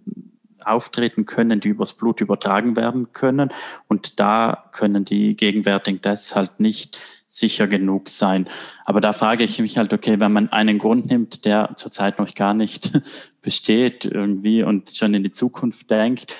auftreten 0.66 1.26
können, 1.26 1.60
die 1.60 1.70
übers 1.70 1.94
Blut 1.94 2.22
übertragen 2.22 2.76
werden 2.76 3.12
können. 3.12 3.52
Und 3.88 4.20
da 4.20 4.70
können 4.72 5.06
die 5.06 5.36
gegenwärtigen 5.36 6.02
Tests 6.02 6.36
halt 6.36 6.60
nicht 6.60 7.00
sicher 7.28 7.68
genug 7.68 8.10
sein. 8.10 8.48
Aber 8.86 9.02
da 9.02 9.12
frage 9.12 9.44
ich 9.44 9.60
mich 9.60 9.78
halt, 9.78 9.92
okay, 9.92 10.20
wenn 10.20 10.32
man 10.32 10.52
einen 10.52 10.78
Grund 10.78 11.08
nimmt, 11.08 11.46
der 11.46 11.72
zurzeit 11.76 12.20
noch 12.20 12.34
gar 12.36 12.54
nicht 12.54 12.92
besteht 13.42 14.06
irgendwie 14.06 14.64
und 14.64 14.92
schon 14.92 15.14
in 15.16 15.24
die 15.24 15.32
Zukunft 15.32 15.90
denkt, 15.90 16.32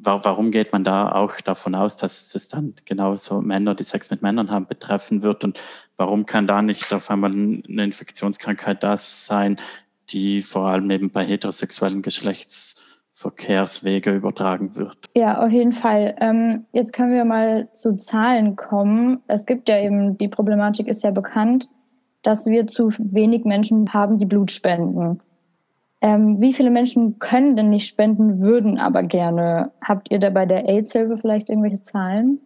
warum 0.00 0.50
geht 0.50 0.72
man 0.72 0.84
da 0.84 1.12
auch 1.12 1.40
davon 1.40 1.74
aus, 1.74 1.96
dass 1.96 2.34
es 2.34 2.48
dann 2.48 2.74
genauso 2.84 3.40
Männer, 3.40 3.74
die 3.74 3.84
Sex 3.84 4.10
mit 4.10 4.20
Männern 4.22 4.50
haben, 4.50 4.66
betreffen 4.66 5.22
wird? 5.22 5.44
Und 5.44 5.58
warum 5.96 6.26
kann 6.26 6.46
da 6.46 6.60
nicht 6.62 6.92
auf 6.92 7.10
einmal 7.10 7.32
eine 7.32 7.84
Infektionskrankheit 7.84 8.82
da 8.82 8.96
sein, 8.96 9.56
die 10.10 10.42
vor 10.42 10.68
allem 10.68 10.90
eben 10.90 11.10
bei 11.10 11.24
heterosexuellen 11.24 12.02
Geschlechtsverkehrswege 12.02 14.14
übertragen 14.14 14.76
wird? 14.76 14.96
Ja, 15.16 15.44
auf 15.44 15.50
jeden 15.50 15.72
Fall. 15.72 16.14
Ähm, 16.20 16.66
jetzt 16.72 16.92
können 16.92 17.12
wir 17.12 17.24
mal 17.24 17.68
zu 17.72 17.96
Zahlen 17.96 18.54
kommen. 18.56 19.20
Es 19.26 19.46
gibt 19.46 19.68
ja 19.68 19.80
eben, 19.80 20.16
die 20.16 20.28
Problematik 20.28 20.86
ist 20.86 21.02
ja 21.02 21.10
bekannt, 21.10 21.68
dass 22.22 22.46
wir 22.46 22.66
zu 22.66 22.90
wenig 22.98 23.44
Menschen 23.44 23.92
haben, 23.92 24.18
die 24.18 24.26
Blut 24.26 24.50
spenden. 24.50 25.20
Ähm, 26.00 26.40
wie 26.40 26.52
viele 26.52 26.70
Menschen 26.70 27.18
können 27.18 27.56
denn 27.56 27.70
nicht 27.70 27.88
spenden, 27.88 28.40
würden 28.40 28.78
aber 28.78 29.02
gerne? 29.02 29.72
Habt 29.84 30.10
ihr 30.10 30.18
da 30.18 30.30
bei 30.30 30.46
der 30.46 30.68
AIDS-Hilfe 30.68 31.18
vielleicht 31.18 31.48
irgendwelche 31.48 31.82
Zahlen? 31.82 32.40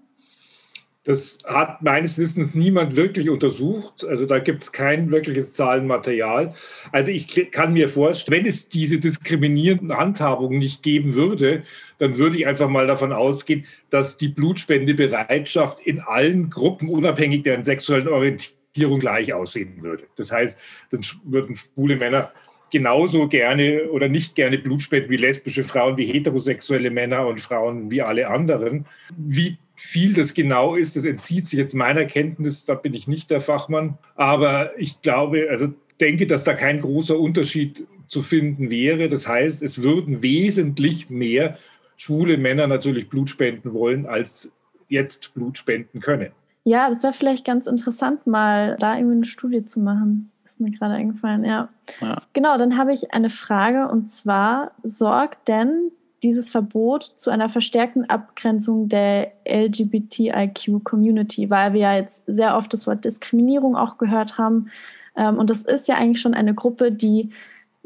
Das 1.05 1.39
hat 1.45 1.83
meines 1.83 2.17
Wissens 2.17 2.55
niemand 2.55 2.95
wirklich 2.95 3.29
untersucht. 3.29 4.05
Also 4.05 4.25
da 4.25 4.39
gibt 4.39 4.63
es 4.63 4.71
kein 4.71 5.11
wirkliches 5.11 5.53
Zahlenmaterial. 5.53 6.55
Also 6.93 7.11
ich 7.11 7.51
kann 7.51 7.73
mir 7.73 7.89
vorstellen, 7.89 8.45
wenn 8.45 8.47
es 8.47 8.69
diese 8.69 9.01
diskriminierenden 9.01 9.97
Handhabungen 9.97 10.61
nicht 10.61 10.85
geben 10.85 11.15
würde, 11.15 11.65
dann 11.99 12.19
würde 12.19 12.39
ich 12.39 12.47
einfach 12.47 12.69
mal 12.69 12.87
davon 12.87 13.13
ausgehen, 13.13 13.67
dass 13.91 14.17
die 14.17 14.29
Blutspendebereitschaft 14.29 15.81
in 15.81 16.01
allen 16.01 16.51
Gruppen, 16.51 16.89
unabhängig 16.89 17.43
deren 17.43 17.65
sexuellen 17.65 18.07
Orientierung, 18.07 19.01
gleich 19.01 19.35
aussehen 19.35 19.83
würde. 19.83 20.05
Das 20.17 20.31
heißt, 20.31 20.59
dann 20.91 21.03
würden 21.25 21.57
schwule 21.57 21.97
Männer 21.97 22.31
genauso 22.73 23.29
gerne 23.29 23.91
oder 23.91 24.09
nicht 24.09 24.35
gerne 24.35 24.59
Blut 24.59 24.83
spenden 24.83 25.11
wie 25.11 25.17
lesbische 25.17 25.63
Frauen, 25.63 25.97
wie 25.97 26.07
heterosexuelle 26.07 26.91
Männer 26.91 27.29
und 27.29 27.41
Frauen 27.41 27.91
wie 27.91 28.03
alle 28.03 28.29
anderen. 28.29 28.87
Wie 29.17 29.59
viel 29.77 30.15
das 30.15 30.35
genau 30.35 30.75
ist, 30.75 30.97
das 30.97 31.05
entzieht 31.05 31.47
sich 31.47 31.59
jetzt 31.59 31.75
meiner 31.75 32.07
Kenntnis, 32.07 32.65
da 32.65 32.75
bin 32.75 32.95
ich 32.95 33.07
nicht 33.07 33.31
der 33.31 33.41
Fachmann. 33.41 33.99
Aber 34.17 34.73
ich 34.79 35.01
glaube, 35.03 35.49
also 35.51 35.69
denke, 36.01 36.27
dass 36.27 36.45
da 36.45 36.55
kein 36.55 36.81
großer 36.81 37.19
Unterschied 37.19 37.87
zu 38.09 38.23
finden 38.23 38.71
wäre. 38.71 39.09
Das 39.09 39.29
heißt, 39.29 39.63
es 39.63 39.83
würden 39.83 40.23
wesentlich 40.23 41.11
mehr 41.11 41.59
schwule 41.97 42.39
Männer 42.39 42.67
natürlich 42.67 43.09
Blut 43.09 43.31
spenden 43.31 43.75
wollen, 43.75 44.07
als 44.07 44.51
jetzt 44.89 45.35
Blut 45.35 45.59
spenden 45.59 46.01
können. 46.01 46.31
Ja, 46.65 46.89
das 46.89 47.03
wäre 47.03 47.13
vielleicht 47.13 47.45
ganz 47.45 47.67
interessant, 47.67 48.27
mal 48.27 48.77
da 48.79 48.97
irgendwie 48.97 49.17
eine 49.17 49.25
Studie 49.25 49.65
zu 49.65 49.81
machen 49.81 50.32
mir 50.63 50.71
gerade 50.71 50.95
eingefallen, 50.95 51.45
ja. 51.45 51.69
ja. 52.01 52.23
Genau, 52.33 52.57
dann 52.57 52.79
habe 52.79 52.93
ich 52.93 53.13
eine 53.13 53.31
Frage 53.31 53.89
und 53.89 54.09
zwar, 54.09 54.71
sorgt 54.83 55.49
denn 55.49 55.91
dieses 56.23 56.51
Verbot 56.51 57.03
zu 57.03 57.31
einer 57.31 57.49
verstärkten 57.49 58.09
Abgrenzung 58.09 58.89
der 58.89 59.33
LGBTIQ-Community, 59.49 61.51
weil 61.51 61.73
wir 61.73 61.81
ja 61.81 61.97
jetzt 61.97 62.23
sehr 62.27 62.57
oft 62.57 62.73
das 62.73 62.87
Wort 62.87 63.05
Diskriminierung 63.05 63.77
auch 63.77 63.99
gehört 63.99 64.39
haben. 64.39 64.71
Ähm, 65.17 65.39
und 65.39 65.51
das 65.51 65.65
ist 65.65 65.89
ja 65.89 65.97
eigentlich 65.97 66.21
schon 66.21 66.35
eine 66.35 66.55
Gruppe, 66.55 66.93
die 66.93 67.31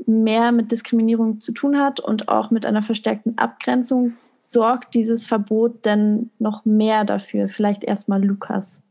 mehr 0.05 0.53
mit 0.53 0.73
Diskriminierung 0.73 1.41
zu 1.41 1.53
tun 1.53 1.79
hat 1.79 2.01
und 2.01 2.29
auch 2.29 2.51
mit 2.51 2.67
einer 2.67 2.83
verstärkten 2.83 3.39
Abgrenzung. 3.39 4.13
Sorgt 4.43 4.95
dieses 4.95 5.27
Verbot 5.27 5.87
denn 5.87 6.31
noch 6.39 6.65
mehr 6.65 7.05
dafür? 7.05 7.49
Vielleicht 7.49 7.85
erstmal 7.85 8.23
Lukas. 8.23 8.83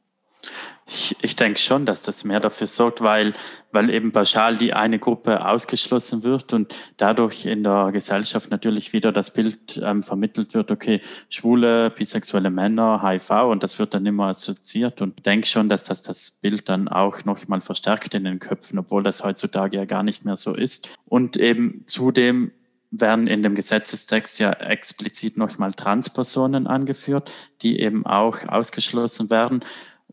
Ich, 0.88 1.16
ich 1.22 1.36
denke 1.36 1.60
schon, 1.60 1.86
dass 1.86 2.04
das 2.04 2.24
mehr 2.24 2.40
dafür 2.40 2.68
sorgt, 2.68 3.02
weil, 3.02 3.34
weil 3.72 3.90
eben 3.90 4.12
pauschal 4.12 4.56
die 4.56 4.74
eine 4.74 5.00
Gruppe 5.00 5.46
ausgeschlossen 5.46 6.24
wird 6.24 6.54
und 6.54 6.76
dadurch 6.98 7.46
in 7.46 7.64
der 7.64 7.90
Gesellschaft 7.92 8.52
natürlich 8.52 8.94
wieder 8.94 9.12
das 9.12 9.34
Bild 9.34 9.82
ähm, 9.84 10.04
vermittelt 10.04 10.54
wird, 10.54 10.70
okay, 10.70 11.02
schwule, 11.30 11.90
bisexuelle 11.90 12.52
Männer, 12.52 13.02
HIV 13.04 13.32
und 13.50 13.64
das 13.64 13.80
wird 13.80 13.96
dann 13.96 14.06
immer 14.06 14.28
assoziiert 14.28 15.02
und 15.02 15.26
denke 15.26 15.48
schon, 15.48 15.70
dass 15.70 15.84
das 15.84 16.04
das 16.04 16.32
Bild 16.42 16.70
dann 16.70 16.88
auch 16.88 17.26
nochmal 17.26 17.62
verstärkt 17.62 18.14
in 18.14 18.24
den 18.24 18.40
Köpfen, 18.40 18.78
obwohl 18.78 19.02
das 19.02 19.24
heutzutage 19.24 19.78
ja 19.78 19.86
gar 19.86 20.04
nicht 20.04 20.24
mehr 20.24 20.36
so 20.36 20.54
ist. 20.54 20.96
Und 21.06 21.38
eben 21.38 21.84
zudem 21.88 22.52
werden 23.00 23.28
in 23.28 23.44
dem 23.44 23.56
Gesetzestext 23.56 24.40
ja 24.40 24.52
explizit 24.52 25.38
nochmal 25.38 25.74
Transpersonen 25.74 26.68
angeführt, 26.68 27.32
die 27.62 27.80
eben 27.80 28.06
auch 28.06 28.48
ausgeschlossen 28.48 29.30
werden. 29.30 29.64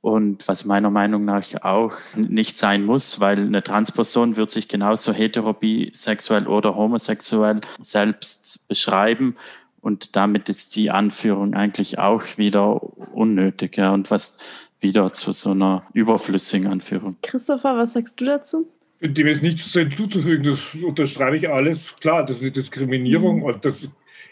Und 0.02 0.48
was 0.48 0.64
meiner 0.64 0.90
Meinung 0.90 1.24
nach 1.24 1.46
auch 1.62 1.92
nicht 2.16 2.56
sein 2.56 2.84
muss, 2.84 3.20
weil 3.20 3.38
eine 3.38 3.62
Transperson 3.62 4.36
wird 4.36 4.50
sich 4.50 4.66
genauso 4.66 5.12
heterobisexuell 5.12 6.48
oder 6.48 6.74
homosexuell 6.74 7.60
selbst 7.80 8.66
beschreiben. 8.66 9.36
Und 9.80 10.16
damit 10.16 10.48
ist 10.48 10.74
die 10.74 10.90
Anführung 10.90 11.54
eigentlich 11.54 12.00
auch 12.00 12.24
wieder 12.36 12.82
unnötig 13.14 13.76
ja, 13.76 13.92
und 13.92 14.10
was 14.10 14.38
wieder 14.80 15.12
zu 15.14 15.30
so 15.30 15.52
einer 15.52 15.86
überflüssigen 15.92 16.66
Anführung. 16.66 17.16
Christopher, 17.22 17.76
was 17.76 17.92
sagst 17.92 18.20
du 18.20 18.24
dazu? 18.24 18.68
Dem 19.00 19.26
ist 19.28 19.42
nichts 19.42 19.72
hinzuzufügen, 19.72 20.44
das 20.44 20.74
unterschreibe 20.82 21.36
ich 21.36 21.48
alles. 21.48 21.96
Klar, 22.00 22.26
das 22.26 22.38
ist 22.38 22.42
eine 22.42 22.50
Diskriminierung 22.50 23.38
mhm. 23.38 23.42
und 23.44 23.64
das 23.64 23.88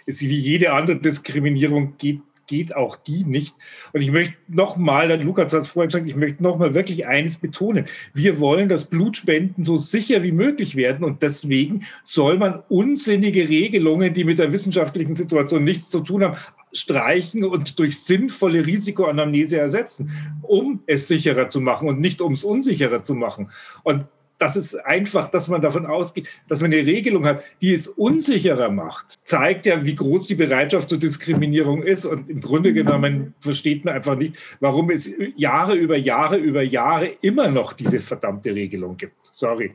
ist 0.06 0.20
wie 0.20 0.38
jede 0.38 0.72
andere 0.72 0.96
Diskriminierung 0.96 1.96
geht 1.96 2.22
geht 2.50 2.75
auch 2.75 2.97
die 2.97 3.23
nicht. 3.25 3.54
Und 3.92 4.02
ich 4.02 4.11
möchte 4.11 4.35
nochmal, 4.49 5.23
Lukas 5.23 5.52
hat 5.52 5.62
es 5.62 5.69
vorhin 5.69 5.88
gesagt, 5.88 6.09
ich 6.09 6.16
möchte 6.16 6.42
nochmal 6.42 6.75
wirklich 6.75 7.07
eines 7.07 7.38
betonen. 7.38 7.85
Wir 8.12 8.40
wollen, 8.40 8.69
dass 8.69 8.87
Blutspenden 8.87 9.64
so 9.64 9.76
sicher 9.76 10.25
wie 10.25 10.33
möglich 10.33 10.75
werden 10.75 11.04
und 11.04 11.23
deswegen 11.23 11.87
soll 12.02 12.38
man 12.38 12.62
unsinnige 12.69 13.49
Regelungen, 13.49 14.12
die 14.12 14.25
mit 14.25 14.40
der 14.40 14.52
wissenschaftlichen 14.52 15.14
Situation 15.14 15.62
nichts 15.62 15.90
zu 15.90 16.00
tun 16.00 16.25
haben, 16.25 16.37
streichen 16.73 17.45
und 17.45 17.78
durch 17.78 18.00
sinnvolle 18.00 18.66
Risikoanamnese 18.66 19.59
ersetzen, 19.59 20.11
um 20.42 20.83
es 20.87 21.07
sicherer 21.07 21.49
zu 21.49 21.61
machen 21.61 21.88
und 21.88 22.00
nicht 22.00 22.21
um 22.21 22.33
es 22.33 22.42
unsicherer 22.42 23.04
zu 23.04 23.14
machen. 23.14 23.50
Und 23.85 24.07
das 24.40 24.56
ist 24.56 24.75
einfach, 24.75 25.30
dass 25.30 25.49
man 25.49 25.61
davon 25.61 25.85
ausgeht, 25.85 26.26
dass 26.49 26.62
man 26.62 26.73
eine 26.73 26.85
Regelung 26.85 27.26
hat, 27.26 27.44
die 27.61 27.75
es 27.75 27.87
unsicherer 27.87 28.70
macht, 28.70 29.18
zeigt 29.25 29.66
ja, 29.66 29.85
wie 29.85 29.94
groß 29.94 30.26
die 30.26 30.35
Bereitschaft 30.35 30.88
zur 30.88 30.99
Diskriminierung 30.99 31.82
ist. 31.82 32.06
Und 32.06 32.30
im 32.30 32.40
Grunde 32.40 32.73
genommen 32.73 33.35
versteht 33.40 33.85
man 33.85 33.94
einfach 33.94 34.16
nicht, 34.16 34.37
warum 34.59 34.90
es 34.90 35.11
Jahre 35.37 35.75
über 35.75 35.97
Jahre 35.97 36.38
über 36.38 36.62
Jahre 36.62 37.12
immer 37.20 37.49
noch 37.49 37.75
diese 37.75 38.00
verdammte 38.00 38.54
Regelung 38.54 38.97
gibt. 38.97 39.23
Sorry. 39.32 39.75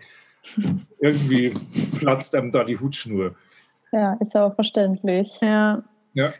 Irgendwie 1.00 1.54
platzt 2.00 2.34
einem 2.34 2.52
da 2.52 2.64
die 2.64 2.80
Hutschnur. 2.80 3.36
Ja, 3.92 4.14
ist 4.20 4.34
ja 4.34 4.46
auch 4.46 4.56
verständlich. 4.56 5.40
Ja. 5.42 5.84
Ja. 6.14 6.34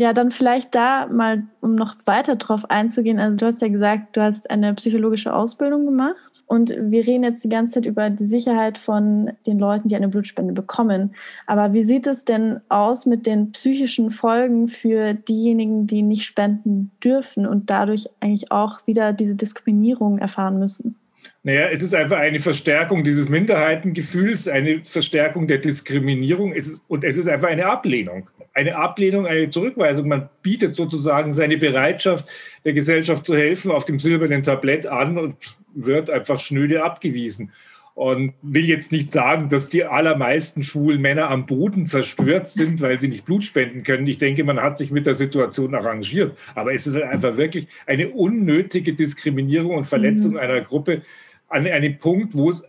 Ja, 0.00 0.12
dann 0.12 0.30
vielleicht 0.30 0.76
da 0.76 1.08
mal, 1.08 1.42
um 1.60 1.74
noch 1.74 1.96
weiter 2.04 2.36
drauf 2.36 2.70
einzugehen. 2.70 3.18
Also 3.18 3.40
du 3.40 3.46
hast 3.46 3.60
ja 3.60 3.66
gesagt, 3.66 4.16
du 4.16 4.20
hast 4.20 4.48
eine 4.48 4.72
psychologische 4.74 5.34
Ausbildung 5.34 5.86
gemacht 5.86 6.44
und 6.46 6.70
wir 6.70 7.04
reden 7.04 7.24
jetzt 7.24 7.42
die 7.42 7.48
ganze 7.48 7.74
Zeit 7.74 7.84
über 7.84 8.08
die 8.08 8.24
Sicherheit 8.24 8.78
von 8.78 9.32
den 9.44 9.58
Leuten, 9.58 9.88
die 9.88 9.96
eine 9.96 10.06
Blutspende 10.06 10.54
bekommen. 10.54 11.16
Aber 11.46 11.74
wie 11.74 11.82
sieht 11.82 12.06
es 12.06 12.24
denn 12.24 12.60
aus 12.68 13.06
mit 13.06 13.26
den 13.26 13.50
psychischen 13.50 14.12
Folgen 14.12 14.68
für 14.68 15.14
diejenigen, 15.14 15.88
die 15.88 16.02
nicht 16.02 16.26
spenden 16.26 16.92
dürfen 17.02 17.44
und 17.44 17.68
dadurch 17.68 18.08
eigentlich 18.20 18.52
auch 18.52 18.86
wieder 18.86 19.12
diese 19.12 19.34
Diskriminierung 19.34 20.18
erfahren 20.18 20.60
müssen? 20.60 20.94
Naja, 21.42 21.70
es 21.72 21.82
ist 21.82 21.96
einfach 21.96 22.18
eine 22.18 22.38
Verstärkung 22.38 23.02
dieses 23.02 23.28
Minderheitengefühls, 23.28 24.46
eine 24.46 24.84
Verstärkung 24.84 25.48
der 25.48 25.58
Diskriminierung 25.58 26.52
es 26.52 26.68
ist, 26.68 26.84
und 26.86 27.02
es 27.02 27.16
ist 27.16 27.26
einfach 27.26 27.48
eine 27.48 27.66
Ablehnung. 27.66 28.28
Eine 28.58 28.74
Ablehnung, 28.74 29.24
eine 29.24 29.50
Zurückweisung. 29.50 30.08
Man 30.08 30.28
bietet 30.42 30.74
sozusagen 30.74 31.32
seine 31.32 31.58
Bereitschaft, 31.58 32.28
der 32.64 32.72
Gesellschaft 32.72 33.24
zu 33.24 33.36
helfen, 33.36 33.70
auf 33.70 33.84
dem 33.84 34.00
silbernen 34.00 34.42
Tablett 34.42 34.84
an 34.84 35.16
und 35.16 35.36
wird 35.76 36.10
einfach 36.10 36.40
schnöde 36.40 36.82
abgewiesen. 36.82 37.52
Und 37.94 38.34
will 38.42 38.64
jetzt 38.64 38.90
nicht 38.90 39.12
sagen, 39.12 39.48
dass 39.48 39.68
die 39.68 39.84
allermeisten 39.84 40.64
schwulen 40.64 41.00
Männer 41.00 41.30
am 41.30 41.46
Boden 41.46 41.86
zerstört 41.86 42.48
sind, 42.48 42.80
weil 42.80 42.98
sie 42.98 43.06
nicht 43.06 43.26
Blut 43.26 43.44
spenden 43.44 43.84
können. 43.84 44.08
Ich 44.08 44.18
denke, 44.18 44.42
man 44.42 44.60
hat 44.60 44.76
sich 44.76 44.90
mit 44.90 45.06
der 45.06 45.14
Situation 45.14 45.76
arrangiert. 45.76 46.36
Aber 46.56 46.74
es 46.74 46.84
ist 46.88 47.00
einfach 47.00 47.36
wirklich 47.36 47.68
eine 47.86 48.08
unnötige 48.08 48.92
Diskriminierung 48.92 49.76
und 49.76 49.84
Verletzung 49.84 50.32
mhm. 50.32 50.38
einer 50.38 50.62
Gruppe 50.62 51.02
an 51.48 51.64
einem 51.64 51.96
Punkt, 52.00 52.34
wo 52.34 52.50
es 52.50 52.64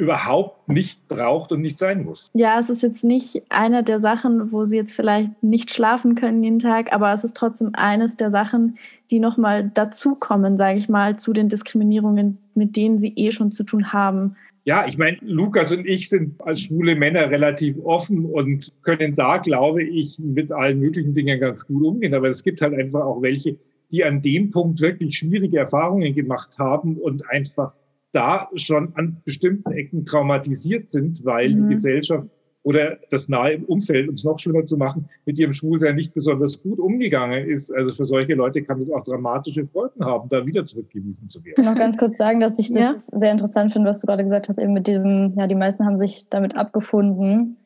überhaupt 0.00 0.68
nicht 0.68 1.06
braucht 1.08 1.52
und 1.52 1.60
nicht 1.60 1.78
sein 1.78 2.04
muss. 2.04 2.30
Ja, 2.34 2.58
es 2.58 2.70
ist 2.70 2.82
jetzt 2.82 3.04
nicht 3.04 3.42
eine 3.50 3.84
der 3.84 4.00
Sachen, 4.00 4.50
wo 4.50 4.64
sie 4.64 4.76
jetzt 4.76 4.94
vielleicht 4.94 5.42
nicht 5.42 5.70
schlafen 5.70 6.14
können 6.14 6.42
jeden 6.42 6.58
Tag, 6.58 6.92
aber 6.92 7.12
es 7.12 7.22
ist 7.22 7.36
trotzdem 7.36 7.70
eines 7.74 8.16
der 8.16 8.30
Sachen, 8.30 8.78
die 9.10 9.20
nochmal 9.20 9.70
dazukommen, 9.74 10.56
sage 10.56 10.78
ich 10.78 10.88
mal, 10.88 11.18
zu 11.18 11.32
den 11.32 11.48
Diskriminierungen, 11.48 12.38
mit 12.54 12.76
denen 12.76 12.98
sie 12.98 13.12
eh 13.16 13.30
schon 13.30 13.52
zu 13.52 13.62
tun 13.62 13.92
haben. 13.92 14.36
Ja, 14.64 14.86
ich 14.86 14.98
meine, 14.98 15.18
Lukas 15.20 15.72
und 15.72 15.86
ich 15.86 16.08
sind 16.08 16.40
als 16.40 16.60
schwule 16.60 16.94
Männer 16.94 17.30
relativ 17.30 17.76
offen 17.82 18.24
und 18.24 18.68
können 18.82 19.14
da, 19.14 19.38
glaube 19.38 19.82
ich, 19.82 20.18
mit 20.18 20.52
allen 20.52 20.80
möglichen 20.80 21.14
Dingen 21.14 21.40
ganz 21.40 21.66
gut 21.66 21.82
umgehen. 21.82 22.14
Aber 22.14 22.28
es 22.28 22.42
gibt 22.42 22.60
halt 22.60 22.74
einfach 22.74 23.04
auch 23.04 23.22
welche, 23.22 23.56
die 23.90 24.04
an 24.04 24.22
dem 24.22 24.50
Punkt 24.50 24.80
wirklich 24.80 25.18
schwierige 25.18 25.58
Erfahrungen 25.58 26.14
gemacht 26.14 26.58
haben 26.58 26.96
und 26.96 27.28
einfach 27.30 27.72
da 28.12 28.48
schon 28.54 28.92
an 28.96 29.20
bestimmten 29.24 29.70
Ecken 29.72 30.04
traumatisiert 30.04 30.90
sind, 30.90 31.24
weil 31.24 31.54
mhm. 31.54 31.68
die 31.68 31.74
Gesellschaft 31.74 32.28
oder 32.62 32.98
das 33.10 33.28
nahe 33.28 33.58
Umfeld, 33.66 34.08
um 34.08 34.14
es 34.14 34.24
noch 34.24 34.38
schlimmer 34.38 34.64
zu 34.64 34.76
machen, 34.76 35.08
mit 35.24 35.38
ihrem 35.38 35.52
Schwulsein 35.52 35.94
nicht 35.94 36.12
besonders 36.12 36.62
gut 36.62 36.78
umgegangen 36.78 37.48
ist. 37.48 37.72
Also 37.72 37.92
für 37.92 38.06
solche 38.06 38.34
Leute 38.34 38.62
kann 38.62 38.78
das 38.78 38.90
auch 38.90 39.02
dramatische 39.04 39.64
Folgen 39.64 40.04
haben, 40.04 40.28
da 40.28 40.44
wieder 40.44 40.66
zurückgewiesen 40.66 41.30
zu 41.30 41.42
werden. 41.42 41.54
Ich 41.56 41.64
will 41.64 41.70
noch 41.70 41.78
ganz 41.78 41.96
kurz 41.96 42.18
sagen, 42.18 42.40
dass 42.40 42.58
ich 42.58 42.70
das 42.70 43.08
ja? 43.10 43.18
sehr 43.18 43.32
interessant 43.32 43.72
finde, 43.72 43.88
was 43.88 44.00
du 44.00 44.06
gerade 44.06 44.24
gesagt 44.24 44.48
hast, 44.48 44.58
eben 44.58 44.74
mit 44.74 44.86
dem, 44.86 45.34
ja, 45.38 45.46
die 45.46 45.54
meisten 45.54 45.86
haben 45.86 45.98
sich 45.98 46.28
damit 46.28 46.56
abgefunden. 46.56 47.56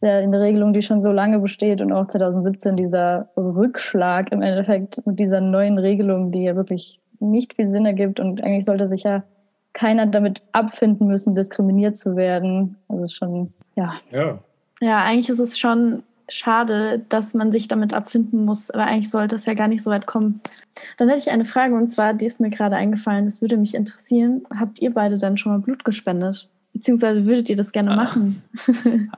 Ja 0.00 0.18
eine 0.18 0.40
Regelung, 0.40 0.72
die 0.72 0.82
schon 0.82 1.02
so 1.02 1.10
lange 1.10 1.40
besteht 1.40 1.80
und 1.82 1.92
auch 1.92 2.06
2017 2.06 2.76
dieser 2.76 3.30
Rückschlag 3.36 4.30
im 4.30 4.42
Endeffekt 4.42 5.04
mit 5.04 5.18
dieser 5.18 5.40
neuen 5.40 5.76
Regelung, 5.76 6.30
die 6.30 6.44
ja 6.44 6.54
wirklich 6.54 7.00
nicht 7.18 7.54
viel 7.54 7.72
Sinn 7.72 7.84
ergibt 7.84 8.20
und 8.20 8.44
eigentlich 8.44 8.64
sollte 8.64 8.88
sich 8.88 9.02
ja 9.02 9.24
keiner 9.78 10.06
damit 10.06 10.42
abfinden 10.50 11.06
müssen, 11.06 11.36
diskriminiert 11.36 11.96
zu 11.96 12.16
werden. 12.16 12.76
Also 12.88 13.14
schon 13.14 13.52
ja. 13.76 13.94
ja. 14.10 14.38
Ja, 14.80 15.04
eigentlich 15.04 15.28
ist 15.28 15.38
es 15.38 15.56
schon 15.56 16.02
schade, 16.28 17.04
dass 17.08 17.32
man 17.32 17.52
sich 17.52 17.68
damit 17.68 17.94
abfinden 17.94 18.44
muss, 18.44 18.70
aber 18.72 18.86
eigentlich 18.86 19.10
sollte 19.10 19.36
es 19.36 19.46
ja 19.46 19.54
gar 19.54 19.68
nicht 19.68 19.82
so 19.82 19.90
weit 19.90 20.06
kommen. 20.06 20.40
Dann 20.96 21.08
hätte 21.08 21.20
ich 21.20 21.30
eine 21.30 21.44
Frage 21.44 21.76
und 21.76 21.90
zwar, 21.90 22.12
die 22.12 22.26
ist 22.26 22.40
mir 22.40 22.50
gerade 22.50 22.74
eingefallen, 22.74 23.26
das 23.26 23.40
würde 23.40 23.56
mich 23.56 23.74
interessieren. 23.74 24.42
Habt 24.58 24.80
ihr 24.80 24.92
beide 24.92 25.16
dann 25.16 25.36
schon 25.36 25.52
mal 25.52 25.60
Blut 25.60 25.84
gespendet? 25.84 26.48
Beziehungsweise 26.72 27.24
würdet 27.24 27.48
ihr 27.48 27.56
das 27.56 27.70
gerne 27.70 27.92
ah. 27.92 27.96
machen? 27.96 28.42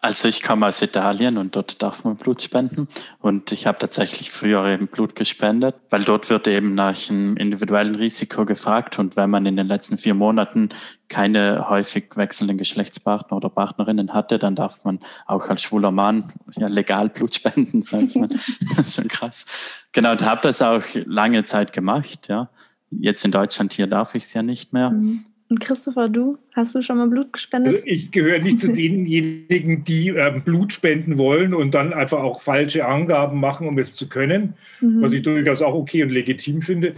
Also 0.00 0.28
ich 0.28 0.42
komme 0.42 0.66
aus 0.66 0.80
Italien 0.80 1.36
und 1.36 1.56
dort 1.56 1.82
darf 1.82 2.04
man 2.04 2.16
Blut 2.16 2.42
spenden. 2.42 2.88
Und 3.20 3.52
ich 3.52 3.66
habe 3.66 3.78
tatsächlich 3.78 4.30
früher 4.30 4.64
eben 4.64 4.86
Blut 4.86 5.14
gespendet, 5.14 5.74
weil 5.90 6.04
dort 6.04 6.30
wird 6.30 6.48
eben 6.48 6.74
nach 6.74 7.10
einem 7.10 7.36
individuellen 7.36 7.94
Risiko 7.94 8.46
gefragt. 8.46 8.98
Und 8.98 9.14
wenn 9.16 9.28
man 9.28 9.44
in 9.44 9.56
den 9.56 9.66
letzten 9.66 9.98
vier 9.98 10.14
Monaten 10.14 10.70
keine 11.08 11.68
häufig 11.68 12.16
wechselnden 12.16 12.56
Geschlechtspartner 12.56 13.36
oder 13.36 13.50
Partnerinnen 13.50 14.14
hatte, 14.14 14.38
dann 14.38 14.54
darf 14.54 14.82
man 14.84 15.00
auch 15.26 15.50
als 15.50 15.60
schwuler 15.60 15.90
Mann 15.90 16.32
ja, 16.56 16.68
legal 16.68 17.10
Blut 17.10 17.34
spenden, 17.34 17.82
sag 17.82 18.04
ich 18.04 18.14
mal. 18.14 18.28
das 18.76 18.86
ist 18.86 18.94
schon 18.94 19.08
krass. 19.08 19.44
Genau, 19.92 20.12
und 20.12 20.24
habe 20.24 20.40
das 20.40 20.62
auch 20.62 20.82
lange 21.04 21.44
Zeit 21.44 21.74
gemacht. 21.74 22.28
Ja. 22.28 22.48
Jetzt 22.90 23.22
in 23.22 23.32
Deutschland 23.32 23.74
hier 23.74 23.86
darf 23.86 24.14
ich 24.14 24.24
es 24.24 24.32
ja 24.32 24.42
nicht 24.42 24.72
mehr. 24.72 24.90
Mhm. 24.90 25.26
Und 25.54 25.60
Christopher, 25.60 26.08
du, 26.08 26.36
hast 26.56 26.74
du 26.74 26.82
schon 26.82 26.98
mal 26.98 27.06
Blut 27.06 27.32
gespendet? 27.32 27.76
Also 27.76 27.86
ich 27.86 28.10
gehöre 28.10 28.40
nicht 28.40 28.58
zu 28.58 28.66
denjenigen, 28.72 29.84
die 29.84 30.08
äh, 30.08 30.40
Blut 30.44 30.72
spenden 30.72 31.16
wollen 31.16 31.54
und 31.54 31.76
dann 31.76 31.92
einfach 31.92 32.18
auch 32.18 32.42
falsche 32.42 32.84
Angaben 32.86 33.38
machen, 33.38 33.68
um 33.68 33.78
es 33.78 33.94
zu 33.94 34.08
können, 34.08 34.54
mhm. 34.80 35.00
was 35.00 35.12
ich 35.12 35.22
durchaus 35.22 35.62
auch 35.62 35.74
okay 35.74 36.02
und 36.02 36.08
legitim 36.08 36.60
finde. 36.60 36.94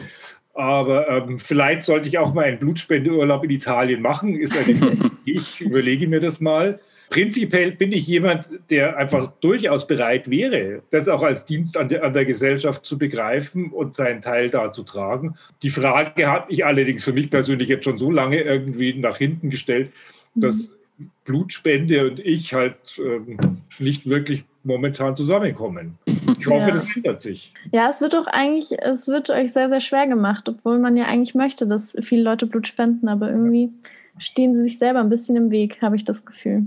Aber 0.54 1.06
ähm, 1.10 1.38
vielleicht 1.38 1.82
sollte 1.82 2.08
ich 2.08 2.16
auch 2.16 2.32
mal 2.32 2.46
einen 2.46 2.58
Blutspendeurlaub 2.58 3.44
in 3.44 3.50
Italien 3.50 4.00
machen. 4.00 4.40
Ist 4.40 4.56
eine 4.56 5.10
ich 5.26 5.60
überlege 5.60 6.08
mir 6.08 6.20
das 6.20 6.40
mal. 6.40 6.80
Prinzipiell 7.10 7.72
bin 7.72 7.92
ich 7.92 8.06
jemand, 8.06 8.48
der 8.70 8.96
einfach 8.96 9.32
durchaus 9.40 9.86
bereit 9.86 10.28
wäre, 10.28 10.82
das 10.90 11.08
auch 11.08 11.22
als 11.22 11.44
Dienst 11.44 11.76
an 11.76 11.88
der, 11.88 12.04
an 12.04 12.12
der 12.12 12.24
Gesellschaft 12.24 12.84
zu 12.84 12.98
begreifen 12.98 13.70
und 13.70 13.94
seinen 13.94 14.20
Teil 14.20 14.50
da 14.50 14.72
zu 14.72 14.82
tragen. 14.82 15.36
Die 15.62 15.70
Frage 15.70 16.26
habe 16.26 16.52
ich 16.52 16.64
allerdings 16.64 17.04
für 17.04 17.12
mich 17.12 17.30
persönlich 17.30 17.68
jetzt 17.68 17.84
schon 17.84 17.98
so 17.98 18.10
lange 18.10 18.40
irgendwie 18.40 18.94
nach 18.94 19.16
hinten 19.16 19.50
gestellt, 19.50 19.92
mhm. 20.34 20.40
dass 20.40 20.76
Blutspende 21.24 22.10
und 22.10 22.20
ich 22.20 22.54
halt 22.54 22.76
ähm, 22.98 23.36
nicht 23.78 24.08
wirklich 24.08 24.44
momentan 24.64 25.16
zusammenkommen. 25.16 25.98
Ich 26.38 26.46
hoffe, 26.46 26.68
ja. 26.68 26.74
das 26.74 26.86
ändert 26.94 27.22
sich. 27.22 27.52
Ja, 27.72 27.88
es 27.88 28.00
wird 28.00 28.14
doch 28.14 28.26
eigentlich, 28.26 28.76
es 28.80 29.06
wird 29.06 29.30
euch 29.30 29.52
sehr, 29.52 29.68
sehr 29.68 29.80
schwer 29.80 30.06
gemacht, 30.06 30.48
obwohl 30.48 30.78
man 30.78 30.96
ja 30.96 31.04
eigentlich 31.04 31.34
möchte, 31.34 31.66
dass 31.66 31.96
viele 32.02 32.22
Leute 32.22 32.46
Blut 32.46 32.66
spenden, 32.66 33.08
aber 33.08 33.30
irgendwie 33.30 33.70
stehen 34.18 34.54
sie 34.54 34.62
sich 34.62 34.78
selber 34.78 35.00
ein 35.00 35.08
bisschen 35.08 35.36
im 35.36 35.50
Weg, 35.50 35.80
habe 35.82 35.96
ich 35.96 36.04
das 36.04 36.24
Gefühl. 36.24 36.66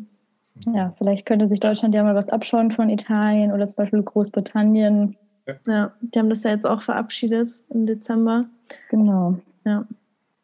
Ja, 0.65 0.93
vielleicht 0.98 1.26
könnte 1.26 1.48
sich 1.48 1.60
Deutschland 1.60 1.95
ja 1.95 2.04
mal 2.04 2.15
was 2.15 2.30
abschauen 2.30 2.72
von 2.72 2.89
Italien 2.89 3.52
oder 3.52 3.67
zum 3.67 3.78
Beispiel 3.78 4.02
Großbritannien. 4.02 5.15
Ja, 5.65 5.93
die 6.02 6.19
haben 6.19 6.30
das 6.30 6.43
ja 6.43 6.52
jetzt 6.52 6.65
auch 6.65 6.82
verabschiedet 6.82 7.50
im 7.69 7.86
Dezember. 7.86 8.45
Genau. 8.89 9.39
Ja. 9.65 9.86